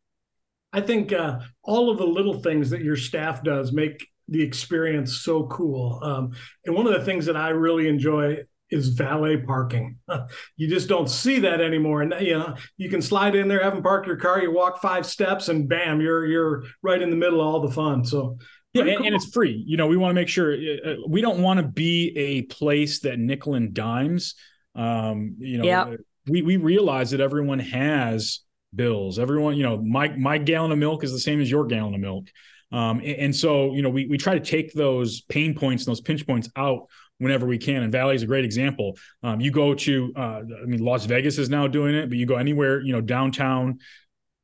I 0.72 0.80
think 0.80 1.12
uh, 1.12 1.38
all 1.62 1.90
of 1.90 1.98
the 1.98 2.06
little 2.06 2.40
things 2.40 2.70
that 2.70 2.82
your 2.82 2.96
staff 2.96 3.44
does 3.44 3.72
make 3.72 4.06
the 4.28 4.42
experience 4.42 5.18
so 5.18 5.46
cool. 5.46 6.00
Um, 6.02 6.32
and 6.64 6.74
one 6.74 6.86
of 6.86 6.94
the 6.94 7.04
things 7.04 7.26
that 7.26 7.36
I 7.36 7.50
really 7.50 7.88
enjoy 7.88 8.38
is 8.70 8.88
valet 8.88 9.36
parking. 9.36 9.98
you 10.56 10.68
just 10.68 10.88
don't 10.88 11.08
see 11.08 11.38
that 11.40 11.60
anymore. 11.60 12.02
And 12.02 12.14
you 12.20 12.38
know, 12.38 12.56
you 12.76 12.88
can 12.90 13.02
slide 13.02 13.36
in 13.36 13.48
there, 13.48 13.62
have 13.62 13.74
them 13.74 13.82
park 13.82 14.06
your 14.06 14.16
car, 14.16 14.42
you 14.42 14.50
walk 14.50 14.82
five 14.82 15.06
steps, 15.06 15.48
and 15.48 15.68
bam, 15.68 16.00
you're 16.00 16.26
you're 16.26 16.64
right 16.82 17.00
in 17.00 17.10
the 17.10 17.16
middle 17.16 17.40
of 17.40 17.46
all 17.46 17.60
the 17.60 17.72
fun. 17.72 18.04
So 18.04 18.38
yeah, 18.74 18.82
and, 18.82 18.98
cool. 18.98 19.06
and, 19.06 19.14
it's 19.14 19.26
free. 19.26 19.62
You 19.66 19.76
know, 19.76 19.86
we 19.86 19.96
want 19.96 20.10
to 20.10 20.14
make 20.14 20.28
sure 20.28 20.52
uh, 20.52 20.90
uh, 20.90 20.94
we 21.06 21.20
don't 21.20 21.40
want 21.40 21.58
to 21.58 21.66
be 21.66 22.12
a 22.16 22.42
place 22.42 23.00
that 23.00 23.18
nickel 23.18 23.54
and 23.54 23.72
dimes. 23.72 24.34
Um, 24.74 25.36
you 25.38 25.58
know, 25.58 25.64
yep. 25.64 26.00
we 26.26 26.42
we 26.42 26.56
realize 26.56 27.12
that 27.12 27.20
everyone 27.20 27.60
has 27.60 28.40
bills. 28.74 29.18
Everyone, 29.18 29.56
you 29.56 29.62
know, 29.62 29.80
my 29.80 30.08
my 30.08 30.38
gallon 30.38 30.72
of 30.72 30.78
milk 30.78 31.04
is 31.04 31.12
the 31.12 31.20
same 31.20 31.40
as 31.40 31.50
your 31.50 31.66
gallon 31.66 31.94
of 31.94 32.00
milk. 32.00 32.28
Um, 32.72 32.98
and, 32.98 33.16
and, 33.16 33.36
so, 33.36 33.72
you 33.72 33.82
know, 33.82 33.90
we 33.90 34.06
we 34.06 34.18
try 34.18 34.34
to 34.34 34.44
take 34.44 34.72
those 34.72 35.20
pain 35.20 35.54
points 35.54 35.84
and 35.84 35.92
those 35.92 36.00
pinch 36.00 36.26
points 36.26 36.48
out 36.56 36.88
whenever 37.18 37.46
we 37.46 37.58
can. 37.58 37.82
And 37.82 37.92
Valley 37.92 38.16
is 38.16 38.22
a 38.22 38.26
great 38.26 38.44
example. 38.44 38.96
Um, 39.22 39.40
you 39.40 39.52
go 39.52 39.74
to, 39.74 40.12
uh, 40.16 40.40
I 40.62 40.66
mean, 40.66 40.84
Las 40.84 41.06
Vegas 41.06 41.38
is 41.38 41.48
now 41.48 41.68
doing 41.68 41.94
it, 41.94 42.08
but 42.08 42.18
you 42.18 42.26
go 42.26 42.34
anywhere, 42.34 42.80
you 42.80 42.92
know, 42.92 43.00
downtown 43.00 43.78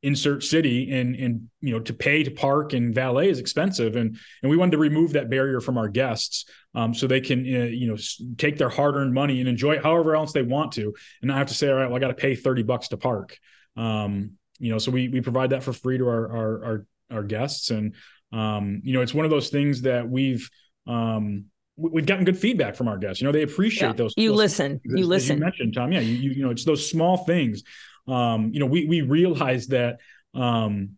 insert 0.02 0.42
city 0.42 0.90
and 0.92 1.14
and 1.14 1.49
you 1.61 1.73
know 1.73 1.80
to 1.80 1.92
pay 1.92 2.23
to 2.23 2.30
park 2.30 2.73
and 2.73 2.95
valet 2.95 3.28
is 3.28 3.38
expensive 3.38 3.97
and 3.97 4.16
and 4.42 4.50
we 4.50 4.57
wanted 4.57 4.73
to 4.73 4.78
remove 4.78 5.12
that 5.12 5.28
barrier 5.28 5.61
from 5.61 5.76
our 5.76 5.88
guests 5.88 6.47
um, 6.75 6.95
so 6.95 7.07
they 7.07 7.21
can 7.21 7.40
uh, 7.40 7.64
you 7.66 7.87
know 7.87 7.97
take 8.38 8.57
their 8.57 8.71
hard-earned 8.71 9.12
money 9.12 9.40
and 9.40 9.49
enjoy 9.49 9.73
it 9.75 9.83
however 9.83 10.16
else 10.16 10.33
they 10.33 10.40
want 10.42 10.73
to 10.73 10.85
and 11.21 11.28
not 11.28 11.37
have 11.37 11.49
to 11.49 11.54
say 11.54 11.69
all 11.69 11.75
right 11.75 11.87
well 11.88 11.97
i 11.97 12.00
got 12.00 12.09
to 12.09 12.14
pay 12.14 12.35
30 12.35 12.62
bucks 12.62 12.88
to 12.88 12.97
park 12.97 13.37
um, 13.76 14.33
you 14.59 14.71
know 14.73 14.78
so 14.78 14.90
we 14.90 15.09
we 15.09 15.21
provide 15.21 15.50
that 15.50 15.62
for 15.62 15.73
free 15.73 15.99
to 15.99 16.07
our 16.09 16.35
our 16.37 16.64
our, 16.64 16.87
our 17.11 17.23
guests, 17.23 17.71
and 17.71 17.95
um, 18.33 18.80
you 18.85 18.92
know, 18.92 19.00
it's 19.00 19.12
one 19.12 19.25
of 19.25 19.30
those 19.30 19.49
things 19.49 19.83
that 19.83 20.09
we've 20.09 20.49
um, 20.87 21.47
we've 21.76 22.07
gotten 22.07 22.25
good 22.25 22.38
feedback 22.38 22.76
from 22.76 22.87
our 22.88 22.99
guests. 22.99 23.21
You 23.21 23.26
know, 23.26 23.33
they 23.33 23.42
appreciate 23.42 23.88
Yeah. 23.88 23.92
those. 23.95 24.14
You 24.16 24.28
those 24.30 24.38
listen. 24.38 24.80
You 24.85 25.07
listen. 25.07 25.38
you 25.38 25.45
mentioned, 25.45 25.75
Tom. 25.75 25.92
Yeah, 25.92 26.00
you, 26.00 26.14
you 26.14 26.30
you 26.30 26.42
know, 26.45 26.50
it's 26.50 26.64
those 26.64 26.88
small 26.88 27.16
things. 27.19 27.62
Um, 28.09 28.50
you 28.52 28.61
know, 28.61 28.66
we 28.66 28.87
we 28.87 29.00
realize 29.02 29.69
that 29.69 30.00
um, 30.35 30.90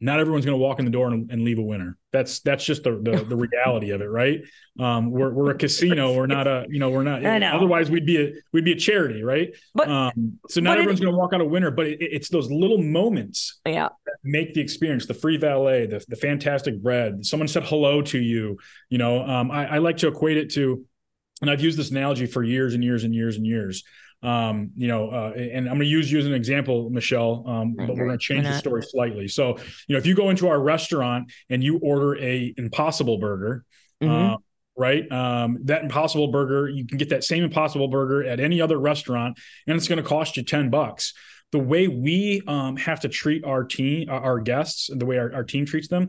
not 0.00 0.20
everyone's 0.20 0.44
going 0.44 0.58
to 0.58 0.62
walk 0.62 0.78
in 0.80 0.84
the 0.84 0.90
door 0.90 1.08
and, 1.08 1.30
and 1.30 1.44
leave 1.44 1.58
a 1.58 1.62
winner. 1.62 1.96
That's 2.12 2.40
that's 2.40 2.64
just 2.64 2.84
the 2.84 2.92
the, 2.92 3.24
the 3.24 3.36
reality 3.36 3.90
of 3.90 4.00
it, 4.00 4.06
right? 4.06 4.40
Um, 4.78 5.10
we're 5.10 5.32
we're 5.32 5.50
a 5.52 5.58
casino. 5.58 6.12
We're 6.16 6.26
not 6.26 6.46
a 6.46 6.66
you 6.68 6.78
know 6.78 6.90
we're 6.90 7.02
not. 7.04 7.24
I 7.24 7.38
know. 7.38 7.52
Otherwise, 7.56 7.90
we'd 7.90 8.04
be 8.06 8.22
a 8.22 8.32
we'd 8.52 8.64
be 8.64 8.72
a 8.72 8.76
charity, 8.76 9.22
right? 9.22 9.54
But- 9.74 9.88
um, 9.88 10.38
so 10.48 10.60
not 10.60 10.72
but 10.72 10.78
everyone's 10.78 11.00
going 11.00 11.12
to 11.12 11.18
walk 11.18 11.32
out 11.32 11.40
a 11.40 11.44
winner, 11.44 11.70
but 11.70 11.86
it, 11.86 11.98
it's 12.00 12.28
those 12.28 12.50
little 12.50 12.78
moments 12.78 13.60
Yeah. 13.66 13.88
that 14.04 14.14
make 14.22 14.54
the 14.54 14.60
experience. 14.60 15.06
The 15.06 15.14
free 15.14 15.36
valet, 15.38 15.86
the 15.86 16.04
the 16.08 16.16
fantastic 16.16 16.82
bread. 16.82 17.24
Someone 17.24 17.48
said 17.48 17.64
hello 17.64 18.02
to 18.02 18.18
you. 18.18 18.58
You 18.90 18.98
know, 18.98 19.24
um, 19.24 19.50
I, 19.50 19.76
I 19.76 19.78
like 19.78 19.96
to 19.98 20.08
equate 20.08 20.36
it 20.36 20.50
to, 20.52 20.84
and 21.40 21.50
I've 21.50 21.60
used 21.62 21.78
this 21.78 21.90
analogy 21.90 22.26
for 22.26 22.42
years 22.44 22.74
and 22.74 22.84
years 22.84 23.04
and 23.04 23.14
years 23.14 23.36
and 23.36 23.46
years. 23.46 23.84
Um, 24.24 24.70
you 24.74 24.88
know, 24.88 25.10
uh, 25.10 25.32
and 25.36 25.68
I'm 25.68 25.74
going 25.74 25.80
to 25.80 25.86
use 25.86 26.10
you 26.10 26.18
as 26.18 26.24
an 26.24 26.32
example, 26.32 26.88
Michelle, 26.88 27.44
um, 27.46 27.74
but 27.76 27.88
we're 27.94 28.06
going 28.06 28.18
to 28.18 28.24
change 28.24 28.44
the 28.44 28.58
story 28.58 28.82
slightly. 28.82 29.28
So, 29.28 29.58
you 29.86 29.92
know, 29.92 29.98
if 29.98 30.06
you 30.06 30.14
go 30.14 30.30
into 30.30 30.48
our 30.48 30.58
restaurant 30.58 31.30
and 31.50 31.62
you 31.62 31.78
order 31.78 32.16
a 32.18 32.54
Impossible 32.56 33.18
Burger, 33.18 33.64
Mhm. 34.02 34.34
uh, 34.34 34.38
right? 34.76 35.10
Um, 35.12 35.58
that 35.64 35.82
Impossible 35.82 36.28
Burger, 36.28 36.68
you 36.68 36.86
can 36.86 36.96
get 36.96 37.10
that 37.10 37.22
same 37.22 37.44
Impossible 37.44 37.88
Burger 37.88 38.24
at 38.24 38.40
any 38.40 38.60
other 38.60 38.78
restaurant, 38.80 39.38
and 39.66 39.76
it's 39.76 39.88
going 39.88 40.02
to 40.02 40.08
cost 40.08 40.36
you 40.36 40.42
ten 40.42 40.70
bucks. 40.70 41.12
The 41.52 41.58
way 41.60 41.86
we 41.86 42.42
um, 42.46 42.76
have 42.78 43.00
to 43.00 43.08
treat 43.08 43.44
our 43.44 43.62
team, 43.62 44.08
our 44.08 44.40
guests, 44.40 44.88
and 44.88 45.00
the 45.00 45.06
way 45.06 45.18
our, 45.18 45.32
our 45.34 45.44
team 45.44 45.66
treats 45.66 45.88
them, 45.88 46.08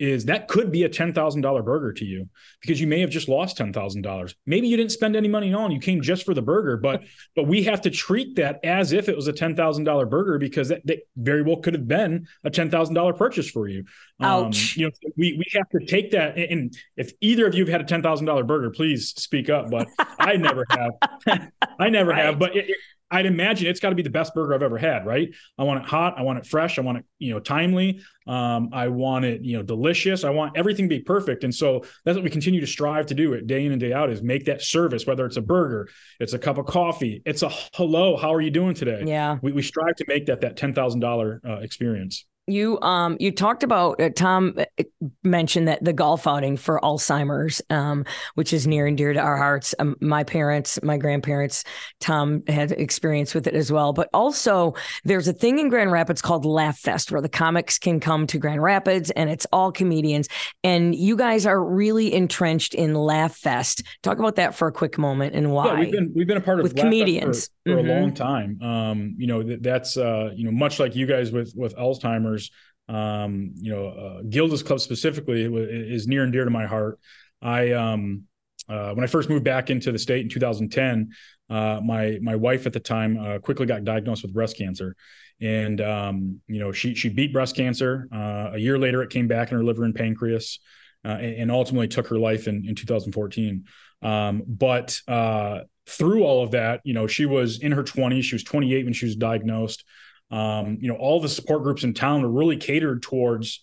is 0.00 0.24
that 0.24 0.48
could 0.48 0.72
be 0.72 0.82
a 0.82 0.88
ten 0.88 1.12
thousand 1.12 1.42
dollar 1.42 1.62
burger 1.62 1.92
to 1.92 2.04
you 2.04 2.28
because 2.60 2.80
you 2.80 2.86
may 2.86 3.00
have 3.00 3.10
just 3.10 3.28
lost 3.28 3.56
ten 3.56 3.72
thousand 3.72 4.02
dollars. 4.02 4.34
Maybe 4.44 4.66
you 4.68 4.76
didn't 4.76 4.90
spend 4.92 5.14
any 5.14 5.28
money 5.28 5.54
on, 5.54 5.70
you 5.70 5.78
came 5.78 6.00
just 6.02 6.24
for 6.26 6.34
the 6.34 6.42
burger, 6.42 6.76
but 6.76 7.04
but 7.36 7.46
we 7.46 7.62
have 7.64 7.80
to 7.82 7.90
treat 7.90 8.34
that 8.36 8.58
as 8.64 8.92
if 8.92 9.08
it 9.08 9.14
was 9.14 9.28
a 9.28 9.32
ten 9.32 9.54
thousand 9.54 9.84
dollar 9.84 10.04
burger 10.06 10.38
because 10.38 10.68
that, 10.68 10.84
that 10.86 10.98
very 11.16 11.42
well 11.42 11.56
could 11.58 11.74
have 11.74 11.86
been 11.86 12.26
a 12.42 12.50
ten 12.50 12.70
thousand 12.70 12.94
dollar 12.94 13.12
purchase 13.12 13.48
for 13.48 13.68
you. 13.68 13.84
Um, 14.20 14.46
Ouch. 14.46 14.76
you 14.76 14.86
know, 14.86 14.90
we 15.16 15.34
we 15.38 15.44
have 15.54 15.68
to 15.70 15.86
take 15.86 16.10
that. 16.10 16.36
and- 16.38 16.74
if 16.96 17.12
either 17.20 17.46
of 17.46 17.54
you 17.54 17.64
have 17.64 17.70
had 17.72 17.80
a 17.80 17.84
ten 17.84 18.02
thousand 18.02 18.26
dollar 18.26 18.42
burger, 18.44 18.70
please 18.70 19.10
speak 19.10 19.48
up. 19.48 19.70
But 19.70 19.88
I 20.18 20.36
never 20.36 20.64
have. 20.70 21.50
I 21.78 21.88
never 21.90 22.10
Right. 22.10 22.24
have. 22.24 22.38
But 22.38 22.56
it, 22.56 22.68
it- 22.70 22.76
I'd 23.10 23.26
imagine 23.26 23.68
it's 23.68 23.78
got 23.78 23.90
to 23.90 23.94
be 23.94 24.02
the 24.02 24.10
best 24.10 24.34
burger 24.34 24.54
I've 24.54 24.62
ever 24.62 24.78
had. 24.78 25.06
Right? 25.06 25.28
I 25.56 25.62
want 25.62 25.84
it 25.84 25.88
hot. 25.88 26.14
I 26.18 26.22
want 26.22 26.38
it 26.38 26.46
fresh. 26.46 26.78
I 26.78 26.82
want 26.82 26.98
it 26.98 27.04
you 27.20 27.32
know 27.32 27.38
timely. 27.38 28.00
Um, 28.26 28.70
I 28.72 28.88
want 28.88 29.24
it 29.24 29.42
you 29.42 29.56
know 29.56 29.62
delicious. 29.62 30.24
I 30.24 30.30
want 30.30 30.56
everything 30.56 30.88
to 30.88 30.94
be 30.94 31.00
perfect. 31.00 31.44
And 31.44 31.54
so 31.54 31.84
that's 32.04 32.16
what 32.16 32.24
we 32.24 32.30
continue 32.30 32.60
to 32.60 32.66
strive 32.66 33.06
to 33.06 33.14
do 33.14 33.32
it 33.34 33.46
day 33.46 33.64
in 33.64 33.72
and 33.72 33.80
day 33.80 33.92
out 33.92 34.10
is 34.10 34.22
make 34.22 34.44
that 34.46 34.62
service. 34.62 35.06
Whether 35.06 35.26
it's 35.26 35.36
a 35.36 35.42
burger, 35.42 35.88
it's 36.20 36.32
a 36.32 36.38
cup 36.38 36.58
of 36.58 36.66
coffee, 36.66 37.22
it's 37.24 37.42
a 37.42 37.50
hello. 37.74 38.16
How 38.16 38.32
are 38.34 38.40
you 38.40 38.50
doing 38.50 38.74
today? 38.74 39.02
Yeah. 39.04 39.38
We, 39.42 39.52
we 39.52 39.62
strive 39.62 39.96
to 39.96 40.04
make 40.08 40.26
that 40.26 40.40
that 40.42 40.56
ten 40.56 40.72
thousand 40.74 41.00
dollar 41.00 41.40
uh, 41.46 41.58
experience. 41.58 42.24
You 42.46 42.78
um 42.82 43.16
you 43.20 43.32
talked 43.32 43.62
about 43.62 43.98
uh, 44.02 44.10
Tom 44.14 44.54
uh, 44.58 44.84
mentioned 45.22 45.66
that 45.66 45.82
the 45.82 45.94
golf 45.94 46.26
outing 46.26 46.58
for 46.58 46.78
Alzheimer's 46.80 47.62
um 47.70 48.04
which 48.34 48.52
is 48.52 48.66
near 48.66 48.86
and 48.86 48.98
dear 48.98 49.14
to 49.14 49.18
our 49.18 49.38
hearts. 49.38 49.74
Um, 49.78 49.96
my 50.00 50.24
parents, 50.24 50.78
my 50.82 50.98
grandparents, 50.98 51.64
Tom 52.00 52.42
had 52.46 52.72
experience 52.72 53.34
with 53.34 53.46
it 53.46 53.54
as 53.54 53.72
well. 53.72 53.94
But 53.94 54.10
also 54.12 54.74
there's 55.04 55.26
a 55.26 55.32
thing 55.32 55.58
in 55.58 55.70
Grand 55.70 55.90
Rapids 55.90 56.20
called 56.20 56.44
Laugh 56.44 56.78
Fest 56.78 57.10
where 57.10 57.22
the 57.22 57.30
comics 57.30 57.78
can 57.78 57.98
come 57.98 58.13
to 58.28 58.38
Grand 58.38 58.62
Rapids 58.62 59.10
and 59.10 59.28
it's 59.28 59.46
all 59.52 59.72
comedians 59.72 60.28
and 60.62 60.94
you 60.94 61.16
guys 61.16 61.44
are 61.46 61.62
really 61.62 62.14
entrenched 62.14 62.74
in 62.74 62.94
Laugh 62.94 63.36
Fest. 63.36 63.82
Talk 64.02 64.18
about 64.18 64.36
that 64.36 64.54
for 64.54 64.68
a 64.68 64.72
quick 64.72 64.96
moment 64.98 65.34
and 65.34 65.50
why. 65.52 65.66
Yeah, 65.66 65.78
we've 65.80 65.92
been 65.92 66.12
we've 66.14 66.26
been 66.26 66.36
a 66.36 66.40
part 66.40 66.60
of 66.60 66.62
With 66.62 66.74
Laugh 66.76 66.84
comedians. 66.84 67.50
for, 67.66 67.72
for 67.76 67.82
Mhm. 67.82 67.88
a 67.88 68.00
long 68.00 68.14
time. 68.14 68.62
Um, 68.62 69.14
you 69.18 69.26
know 69.26 69.42
that, 69.42 69.62
that's 69.62 69.96
uh, 69.96 70.30
you 70.34 70.44
know 70.44 70.52
much 70.52 70.78
like 70.78 70.94
you 70.96 71.06
guys 71.06 71.32
with 71.32 71.52
with 71.56 71.74
Alzheimer's. 71.76 72.50
Um, 72.86 73.52
you 73.56 73.72
know, 73.72 73.86
uh, 73.88 74.22
Gilda's 74.28 74.62
Club 74.62 74.78
specifically 74.78 75.42
is 75.44 76.06
near 76.06 76.22
and 76.22 76.32
dear 76.32 76.44
to 76.44 76.50
my 76.50 76.66
heart. 76.66 76.98
I 77.40 77.72
um, 77.72 78.24
uh, 78.68 78.92
when 78.92 79.04
I 79.04 79.06
first 79.06 79.30
moved 79.30 79.44
back 79.44 79.70
into 79.70 79.90
the 79.90 79.98
state 79.98 80.20
in 80.22 80.28
2010, 80.28 81.10
uh, 81.48 81.80
my 81.82 82.18
my 82.20 82.36
wife 82.36 82.66
at 82.66 82.72
the 82.74 82.80
time 82.80 83.18
uh, 83.18 83.38
quickly 83.38 83.64
got 83.66 83.84
diagnosed 83.84 84.22
with 84.22 84.34
breast 84.34 84.58
cancer, 84.58 84.96
and 85.40 85.80
um, 85.80 86.40
you 86.46 86.60
know 86.60 86.72
she 86.72 86.94
she 86.94 87.08
beat 87.08 87.32
breast 87.32 87.56
cancer. 87.56 88.08
Uh, 88.12 88.50
a 88.52 88.58
year 88.58 88.78
later, 88.78 89.02
it 89.02 89.10
came 89.10 89.28
back 89.28 89.50
in 89.50 89.56
her 89.56 89.64
liver 89.64 89.84
and 89.84 89.94
pancreas, 89.94 90.60
uh, 91.04 91.08
and, 91.08 91.36
and 91.36 91.50
ultimately 91.50 91.88
took 91.88 92.08
her 92.08 92.18
life 92.18 92.48
in 92.48 92.66
in 92.66 92.74
2014. 92.74 93.64
Um, 94.02 94.42
but 94.46 95.00
uh, 95.08 95.60
through 95.86 96.24
all 96.24 96.42
of 96.42 96.52
that, 96.52 96.80
you 96.84 96.94
know, 96.94 97.06
she 97.06 97.26
was 97.26 97.60
in 97.60 97.72
her 97.72 97.82
20s. 97.82 98.22
She 98.22 98.34
was 98.34 98.44
28 98.44 98.84
when 98.84 98.92
she 98.92 99.06
was 99.06 99.16
diagnosed. 99.16 99.84
Um, 100.30 100.78
you 100.80 100.88
know, 100.88 100.96
all 100.96 101.20
the 101.20 101.28
support 101.28 101.62
groups 101.62 101.84
in 101.84 101.94
town 101.94 102.22
were 102.22 102.30
really 102.30 102.56
catered 102.56 103.02
towards 103.02 103.62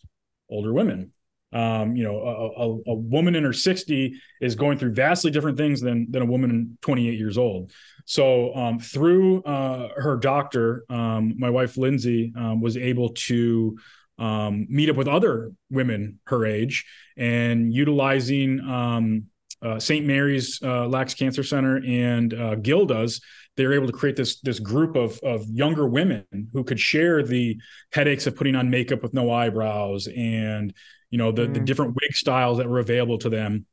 older 0.49 0.73
women. 0.73 1.11
Um, 1.53 1.95
you 1.95 2.03
know, 2.03 2.17
a, 2.17 2.91
a, 2.91 2.91
a 2.91 2.95
woman 2.95 3.35
in 3.35 3.43
her 3.43 3.53
60 3.53 4.19
is 4.39 4.55
going 4.55 4.77
through 4.77 4.93
vastly 4.93 5.31
different 5.31 5.57
things 5.57 5.81
than 5.81 6.09
than 6.09 6.21
a 6.21 6.25
woman 6.25 6.77
28 6.81 7.17
years 7.17 7.37
old. 7.37 7.71
So 8.05 8.55
um, 8.55 8.79
through 8.79 9.43
uh, 9.43 9.89
her 9.97 10.17
doctor, 10.17 10.85
um, 10.89 11.35
my 11.37 11.49
wife 11.49 11.77
Lindsay 11.77 12.33
um, 12.37 12.61
was 12.61 12.77
able 12.77 13.09
to 13.09 13.77
um, 14.17 14.67
meet 14.69 14.89
up 14.89 14.95
with 14.95 15.07
other 15.07 15.51
women 15.69 16.19
her 16.25 16.45
age 16.45 16.85
and 17.17 17.73
utilizing 17.73 18.59
um, 18.61 19.25
uh, 19.61 19.79
St. 19.79 20.05
Mary's 20.05 20.59
uh, 20.63 20.87
Lacks 20.87 21.13
Cancer 21.13 21.43
Center 21.43 21.81
and 21.85 22.33
uh, 22.33 22.55
Gilda's, 22.55 23.21
they 23.57 23.65
were 23.65 23.73
able 23.73 23.87
to 23.87 23.93
create 23.93 24.15
this 24.15 24.39
this 24.41 24.59
group 24.59 24.95
of 24.95 25.19
of 25.23 25.45
younger 25.49 25.87
women 25.87 26.25
who 26.53 26.63
could 26.63 26.79
share 26.79 27.21
the 27.23 27.57
headaches 27.91 28.25
of 28.27 28.35
putting 28.35 28.55
on 28.55 28.69
makeup 28.69 29.03
with 29.03 29.13
no 29.13 29.31
eyebrows 29.31 30.07
and 30.07 30.73
you 31.09 31.17
know 31.17 31.31
the 31.31 31.47
the 31.47 31.59
Mm. 31.59 31.65
different 31.65 31.95
wig 32.01 32.15
styles 32.15 32.57
that 32.57 32.69
were 32.69 32.79
available 32.79 33.17
to 33.19 33.29
them. 33.29 33.65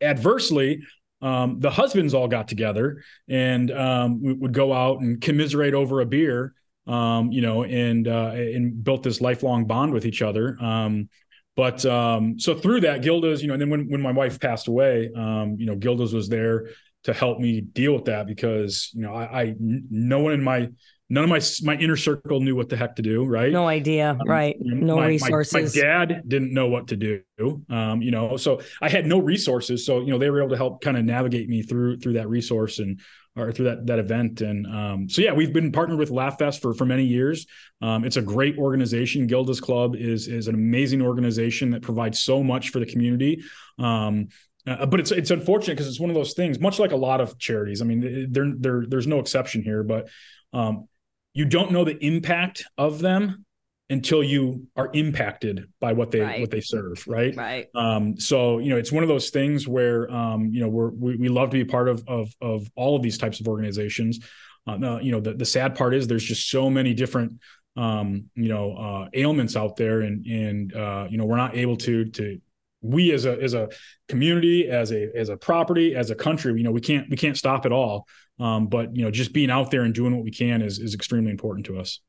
Adversely, 0.00 0.80
um, 1.20 1.60
the 1.60 1.70
husbands 1.70 2.14
all 2.14 2.26
got 2.26 2.48
together 2.48 3.02
and 3.28 3.70
um, 3.70 4.20
we 4.22 4.32
would 4.32 4.52
go 4.52 4.72
out 4.72 5.00
and 5.00 5.20
commiserate 5.20 5.74
over 5.74 6.00
a 6.00 6.06
beer, 6.06 6.54
um, 6.88 7.30
you 7.30 7.40
know, 7.40 7.62
and 7.62 8.08
uh, 8.08 8.32
and 8.34 8.82
built 8.82 9.04
this 9.04 9.20
lifelong 9.20 9.66
bond 9.66 9.92
with 9.92 10.04
each 10.04 10.20
other. 10.20 10.56
Um, 10.60 11.08
but 11.56 11.84
um, 11.84 12.38
so 12.38 12.54
through 12.54 12.80
that, 12.82 13.02
Gilda's, 13.02 13.42
you 13.42 13.48
know, 13.48 13.54
and 13.54 13.60
then 13.60 13.70
when 13.70 13.88
when 13.90 14.00
my 14.00 14.12
wife 14.12 14.40
passed 14.40 14.68
away, 14.68 15.10
um, 15.16 15.56
you 15.58 15.66
know, 15.66 15.76
Gilda's 15.76 16.14
was 16.14 16.28
there 16.28 16.68
to 17.04 17.12
help 17.12 17.38
me 17.40 17.60
deal 17.60 17.92
with 17.94 18.04
that 18.06 18.26
because 18.26 18.90
you 18.94 19.02
know 19.02 19.12
I, 19.14 19.42
I 19.42 19.54
no 19.58 20.20
one 20.20 20.32
in 20.32 20.42
my 20.42 20.68
none 21.10 21.24
of 21.24 21.30
my 21.30 21.40
my 21.62 21.76
inner 21.76 21.96
circle 21.96 22.40
knew 22.40 22.56
what 22.56 22.68
the 22.70 22.76
heck 22.76 22.96
to 22.96 23.02
do, 23.02 23.24
right? 23.24 23.52
no 23.52 23.66
idea, 23.68 24.16
Um, 24.18 24.26
right? 24.26 24.56
No 24.60 24.96
my- 24.96 25.02
my- 25.02 25.06
resources. 25.08 25.74
My, 25.76 25.82
dad 25.82 26.22
didn't 26.26 26.54
know 26.54 26.68
what 26.68 26.88
to 26.88 26.96
do. 26.96 27.20
Um, 27.68 28.00
you 28.00 28.10
know, 28.12 28.36
so 28.38 28.60
I 28.80 28.88
had 28.88 29.04
no 29.04 29.18
resources. 29.20 29.84
So, 29.84 30.00
you 30.00 30.06
know, 30.06 30.18
they 30.18 30.30
were 30.30 30.40
able 30.40 30.50
to 30.50 30.56
help 30.56 30.80
kind 30.80 30.96
of 30.96 31.04
navigate 31.04 31.48
me 31.48 31.62
through 31.62 31.98
through 31.98 32.14
that 32.14 32.28
resource 32.28 32.78
and 32.78 33.00
or 33.36 33.52
through 33.52 33.66
that 33.66 33.86
that 33.86 33.98
event. 33.98 34.40
And 34.40 34.66
um, 34.66 35.08
so 35.08 35.22
yeah, 35.22 35.32
we've 35.32 35.52
been 35.52 35.72
partnered 35.72 35.98
with 35.98 36.10
Laugh 36.10 36.38
Fest 36.38 36.60
for 36.62 36.74
for 36.74 36.84
many 36.84 37.04
years. 37.04 37.46
Um, 37.80 38.04
it's 38.04 38.16
a 38.16 38.22
great 38.22 38.58
organization. 38.58 39.26
Gilda's 39.26 39.60
Club 39.60 39.96
is 39.96 40.28
is 40.28 40.48
an 40.48 40.54
amazing 40.54 41.02
organization 41.02 41.70
that 41.70 41.82
provides 41.82 42.22
so 42.22 42.42
much 42.42 42.70
for 42.70 42.78
the 42.78 42.86
community. 42.86 43.42
Um, 43.78 44.28
uh, 44.66 44.86
but 44.86 45.00
it's 45.00 45.10
it's 45.10 45.30
unfortunate 45.30 45.74
because 45.74 45.88
it's 45.88 46.00
one 46.00 46.10
of 46.10 46.14
those 46.14 46.34
things, 46.34 46.60
much 46.60 46.78
like 46.78 46.92
a 46.92 46.96
lot 46.96 47.20
of 47.20 47.38
charities. 47.38 47.82
I 47.82 47.84
mean, 47.84 48.28
there 48.30 48.52
there 48.56 48.84
there's 48.86 49.06
no 49.06 49.18
exception 49.18 49.62
here, 49.62 49.82
but 49.82 50.08
um, 50.52 50.88
you 51.34 51.44
don't 51.44 51.72
know 51.72 51.84
the 51.84 51.98
impact 52.04 52.64
of 52.76 53.00
them 53.00 53.44
until 53.92 54.24
you 54.24 54.66
are 54.74 54.90
impacted 54.94 55.68
by 55.78 55.92
what 55.92 56.10
they 56.10 56.20
Right. 56.20 56.40
what 56.40 56.50
they 56.50 56.62
serve, 56.62 57.04
right? 57.06 57.36
Right. 57.36 57.68
Um, 57.74 58.18
so 58.18 58.58
you 58.58 58.70
know, 58.70 58.78
it's 58.78 58.90
one 58.90 59.02
of 59.02 59.08
those 59.08 59.28
things 59.28 59.68
where 59.68 60.10
um, 60.10 60.46
you 60.46 60.60
know 60.60 60.68
we're, 60.68 60.90
we 60.90 61.16
we 61.16 61.28
love 61.28 61.50
to 61.50 61.54
be 61.54 61.60
a 61.60 61.66
part 61.66 61.88
of 61.88 62.02
of 62.08 62.32
of 62.40 62.66
all 62.74 62.96
of 62.96 63.02
these 63.02 63.18
types 63.18 63.38
of 63.40 63.48
organizations. 63.48 64.20
Uh, 64.66 64.98
you 65.02 65.12
know, 65.12 65.20
the 65.20 65.34
the 65.34 65.44
sad 65.44 65.74
part 65.74 65.94
is 65.94 66.06
there's 66.06 66.24
just 66.24 66.48
so 66.48 66.70
many 66.70 66.94
different 66.94 67.34
um, 67.76 68.30
you 68.34 68.48
know 68.48 68.72
uh, 68.74 69.08
ailments 69.12 69.56
out 69.56 69.76
there, 69.76 70.00
and 70.00 70.24
and 70.24 70.74
uh, 70.74 71.06
you 71.10 71.18
know 71.18 71.26
we're 71.26 71.36
not 71.36 71.54
able 71.54 71.76
to 71.76 72.06
to 72.06 72.40
we 72.80 73.12
as 73.12 73.26
a 73.26 73.40
as 73.42 73.52
a 73.52 73.68
community 74.08 74.68
as 74.70 74.90
a 74.90 75.08
as 75.14 75.28
a 75.28 75.36
property 75.36 75.94
as 75.94 76.10
a 76.10 76.16
country 76.16 76.52
you 76.56 76.64
know 76.64 76.72
we 76.72 76.80
can't 76.80 77.08
we 77.08 77.16
can't 77.16 77.36
stop 77.36 77.64
it 77.64 77.70
all 77.70 78.08
um, 78.40 78.66
but 78.66 78.96
you 78.96 79.04
know 79.04 79.10
just 79.10 79.32
being 79.32 79.50
out 79.50 79.70
there 79.70 79.82
and 79.82 79.94
doing 79.94 80.12
what 80.12 80.24
we 80.24 80.32
can 80.32 80.60
is 80.60 80.80
is 80.80 80.92
extremely 80.92 81.30
important 81.30 81.64
to 81.64 81.78
us 81.78 82.00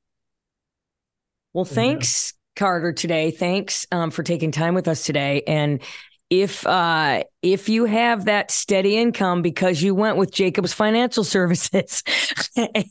Well, 1.53 1.65
Yeah. 1.69 1.75
thanks, 1.75 2.33
Carter, 2.55 2.93
today. 2.93 3.31
Thanks 3.31 3.85
um, 3.91 4.11
for 4.11 4.23
taking 4.23 4.51
time 4.51 4.73
with 4.73 4.87
us 4.87 5.05
today. 5.05 5.43
And 5.47 5.81
if 6.29 6.65
uh, 6.65 7.23
if 7.43 7.69
you 7.69 7.85
have 7.85 8.25
that 8.25 8.49
steady 8.49 8.97
income 8.97 9.43
because 9.43 9.83
you 9.83 9.93
went 9.93 10.17
with 10.17 10.31
Jacobs 10.31 10.73
Financial 10.73 11.23
Services, 11.35 12.01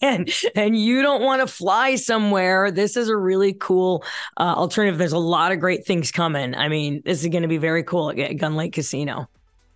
and 0.00 0.32
and 0.54 0.78
you 0.78 1.02
don't 1.02 1.22
want 1.22 1.40
to 1.40 1.48
fly 1.48 1.96
somewhere, 1.96 2.70
this 2.70 2.96
is 2.96 3.08
a 3.08 3.16
really 3.16 3.52
cool 3.54 4.04
uh, 4.36 4.54
alternative. 4.56 4.96
There's 4.96 5.12
a 5.12 5.18
lot 5.18 5.50
of 5.50 5.58
great 5.58 5.84
things 5.84 6.12
coming. 6.12 6.54
I 6.54 6.68
mean, 6.68 7.02
this 7.04 7.22
is 7.22 7.30
going 7.30 7.42
to 7.42 7.48
be 7.48 7.58
very 7.58 7.82
cool 7.82 8.10
at 8.10 8.36
Gun 8.36 8.54
Lake 8.54 8.74
Casino. 8.74 9.28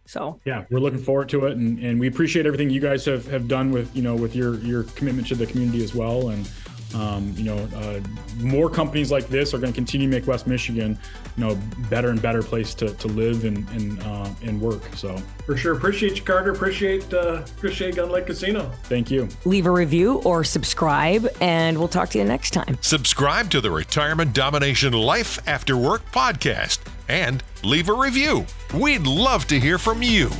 So 0.06 0.40
yeah, 0.44 0.64
we're 0.70 0.78
looking 0.78 1.02
forward 1.02 1.28
to 1.30 1.46
it, 1.46 1.56
and, 1.56 1.80
and 1.80 1.98
we 1.98 2.06
appreciate 2.06 2.46
everything 2.46 2.70
you 2.70 2.80
guys 2.80 3.04
have, 3.06 3.26
have 3.26 3.48
done 3.48 3.72
with 3.72 3.94
you 3.96 4.02
know 4.02 4.14
with 4.14 4.36
your 4.36 4.54
your 4.58 4.84
commitment 4.84 5.26
to 5.28 5.34
the 5.34 5.46
community 5.46 5.82
as 5.82 5.92
well, 5.92 6.28
and 6.28 6.48
um, 6.96 7.32
you 7.36 7.44
know 7.44 7.58
uh, 7.76 8.00
more 8.38 8.70
companies 8.70 9.10
like 9.10 9.28
this 9.28 9.52
are 9.52 9.58
going 9.58 9.72
to 9.72 9.76
continue 9.76 10.08
to 10.10 10.16
make 10.16 10.26
West 10.26 10.46
Michigan 10.46 10.98
you 11.36 11.44
know 11.44 11.58
better 11.90 12.08
and 12.08 12.20
better 12.20 12.42
place 12.42 12.74
to, 12.74 12.94
to 12.94 13.08
live 13.08 13.44
and 13.44 13.68
and, 13.70 14.02
uh, 14.02 14.28
and 14.42 14.60
work. 14.60 14.82
So 14.94 15.16
for 15.44 15.56
sure, 15.56 15.74
appreciate 15.74 16.16
you, 16.16 16.22
Carter. 16.22 16.52
Appreciate 16.52 17.12
uh, 17.12 17.42
appreciate 17.56 17.96
Gun 17.96 18.10
Lake 18.10 18.26
Casino. 18.26 18.70
Thank 18.84 19.10
you. 19.10 19.28
Leave 19.44 19.66
a 19.66 19.70
review 19.70 20.16
or 20.24 20.44
subscribe, 20.44 21.28
and 21.40 21.78
we'll 21.78 21.88
talk 21.88 22.08
to 22.10 22.18
you 22.18 22.24
next 22.24 22.52
time. 22.52 22.78
Subscribe 22.80 23.50
to 23.50 23.60
the 23.60 23.70
Retirement 23.70 24.32
Domination 24.32 24.92
Life 24.92 25.38
After 25.46 25.76
Work 25.76 26.10
podcast 26.12 26.78
and 27.08 27.42
leave 27.62 27.88
a 27.88 27.94
review. 27.94 28.46
We'd 28.74 29.06
love 29.06 29.46
to 29.48 29.60
hear 29.60 29.78
from 29.78 30.02
you. 30.02 30.30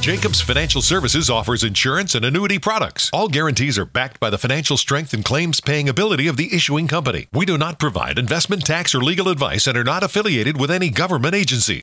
Jacobs 0.00 0.40
Financial 0.40 0.80
Services 0.80 1.28
offers 1.28 1.64
insurance 1.64 2.14
and 2.14 2.24
annuity 2.24 2.58
products. 2.58 3.10
All 3.12 3.28
guarantees 3.28 3.76
are 3.78 3.84
backed 3.84 4.20
by 4.20 4.30
the 4.30 4.38
financial 4.38 4.76
strength 4.76 5.12
and 5.12 5.24
claims 5.24 5.60
paying 5.60 5.88
ability 5.88 6.28
of 6.28 6.36
the 6.36 6.54
issuing 6.54 6.86
company. 6.86 7.26
We 7.32 7.44
do 7.44 7.58
not 7.58 7.80
provide 7.80 8.18
investment 8.18 8.64
tax 8.64 8.94
or 8.94 9.02
legal 9.02 9.28
advice 9.28 9.66
and 9.66 9.76
are 9.76 9.84
not 9.84 10.04
affiliated 10.04 10.58
with 10.58 10.70
any 10.70 10.88
government 10.88 11.34
agency. 11.34 11.76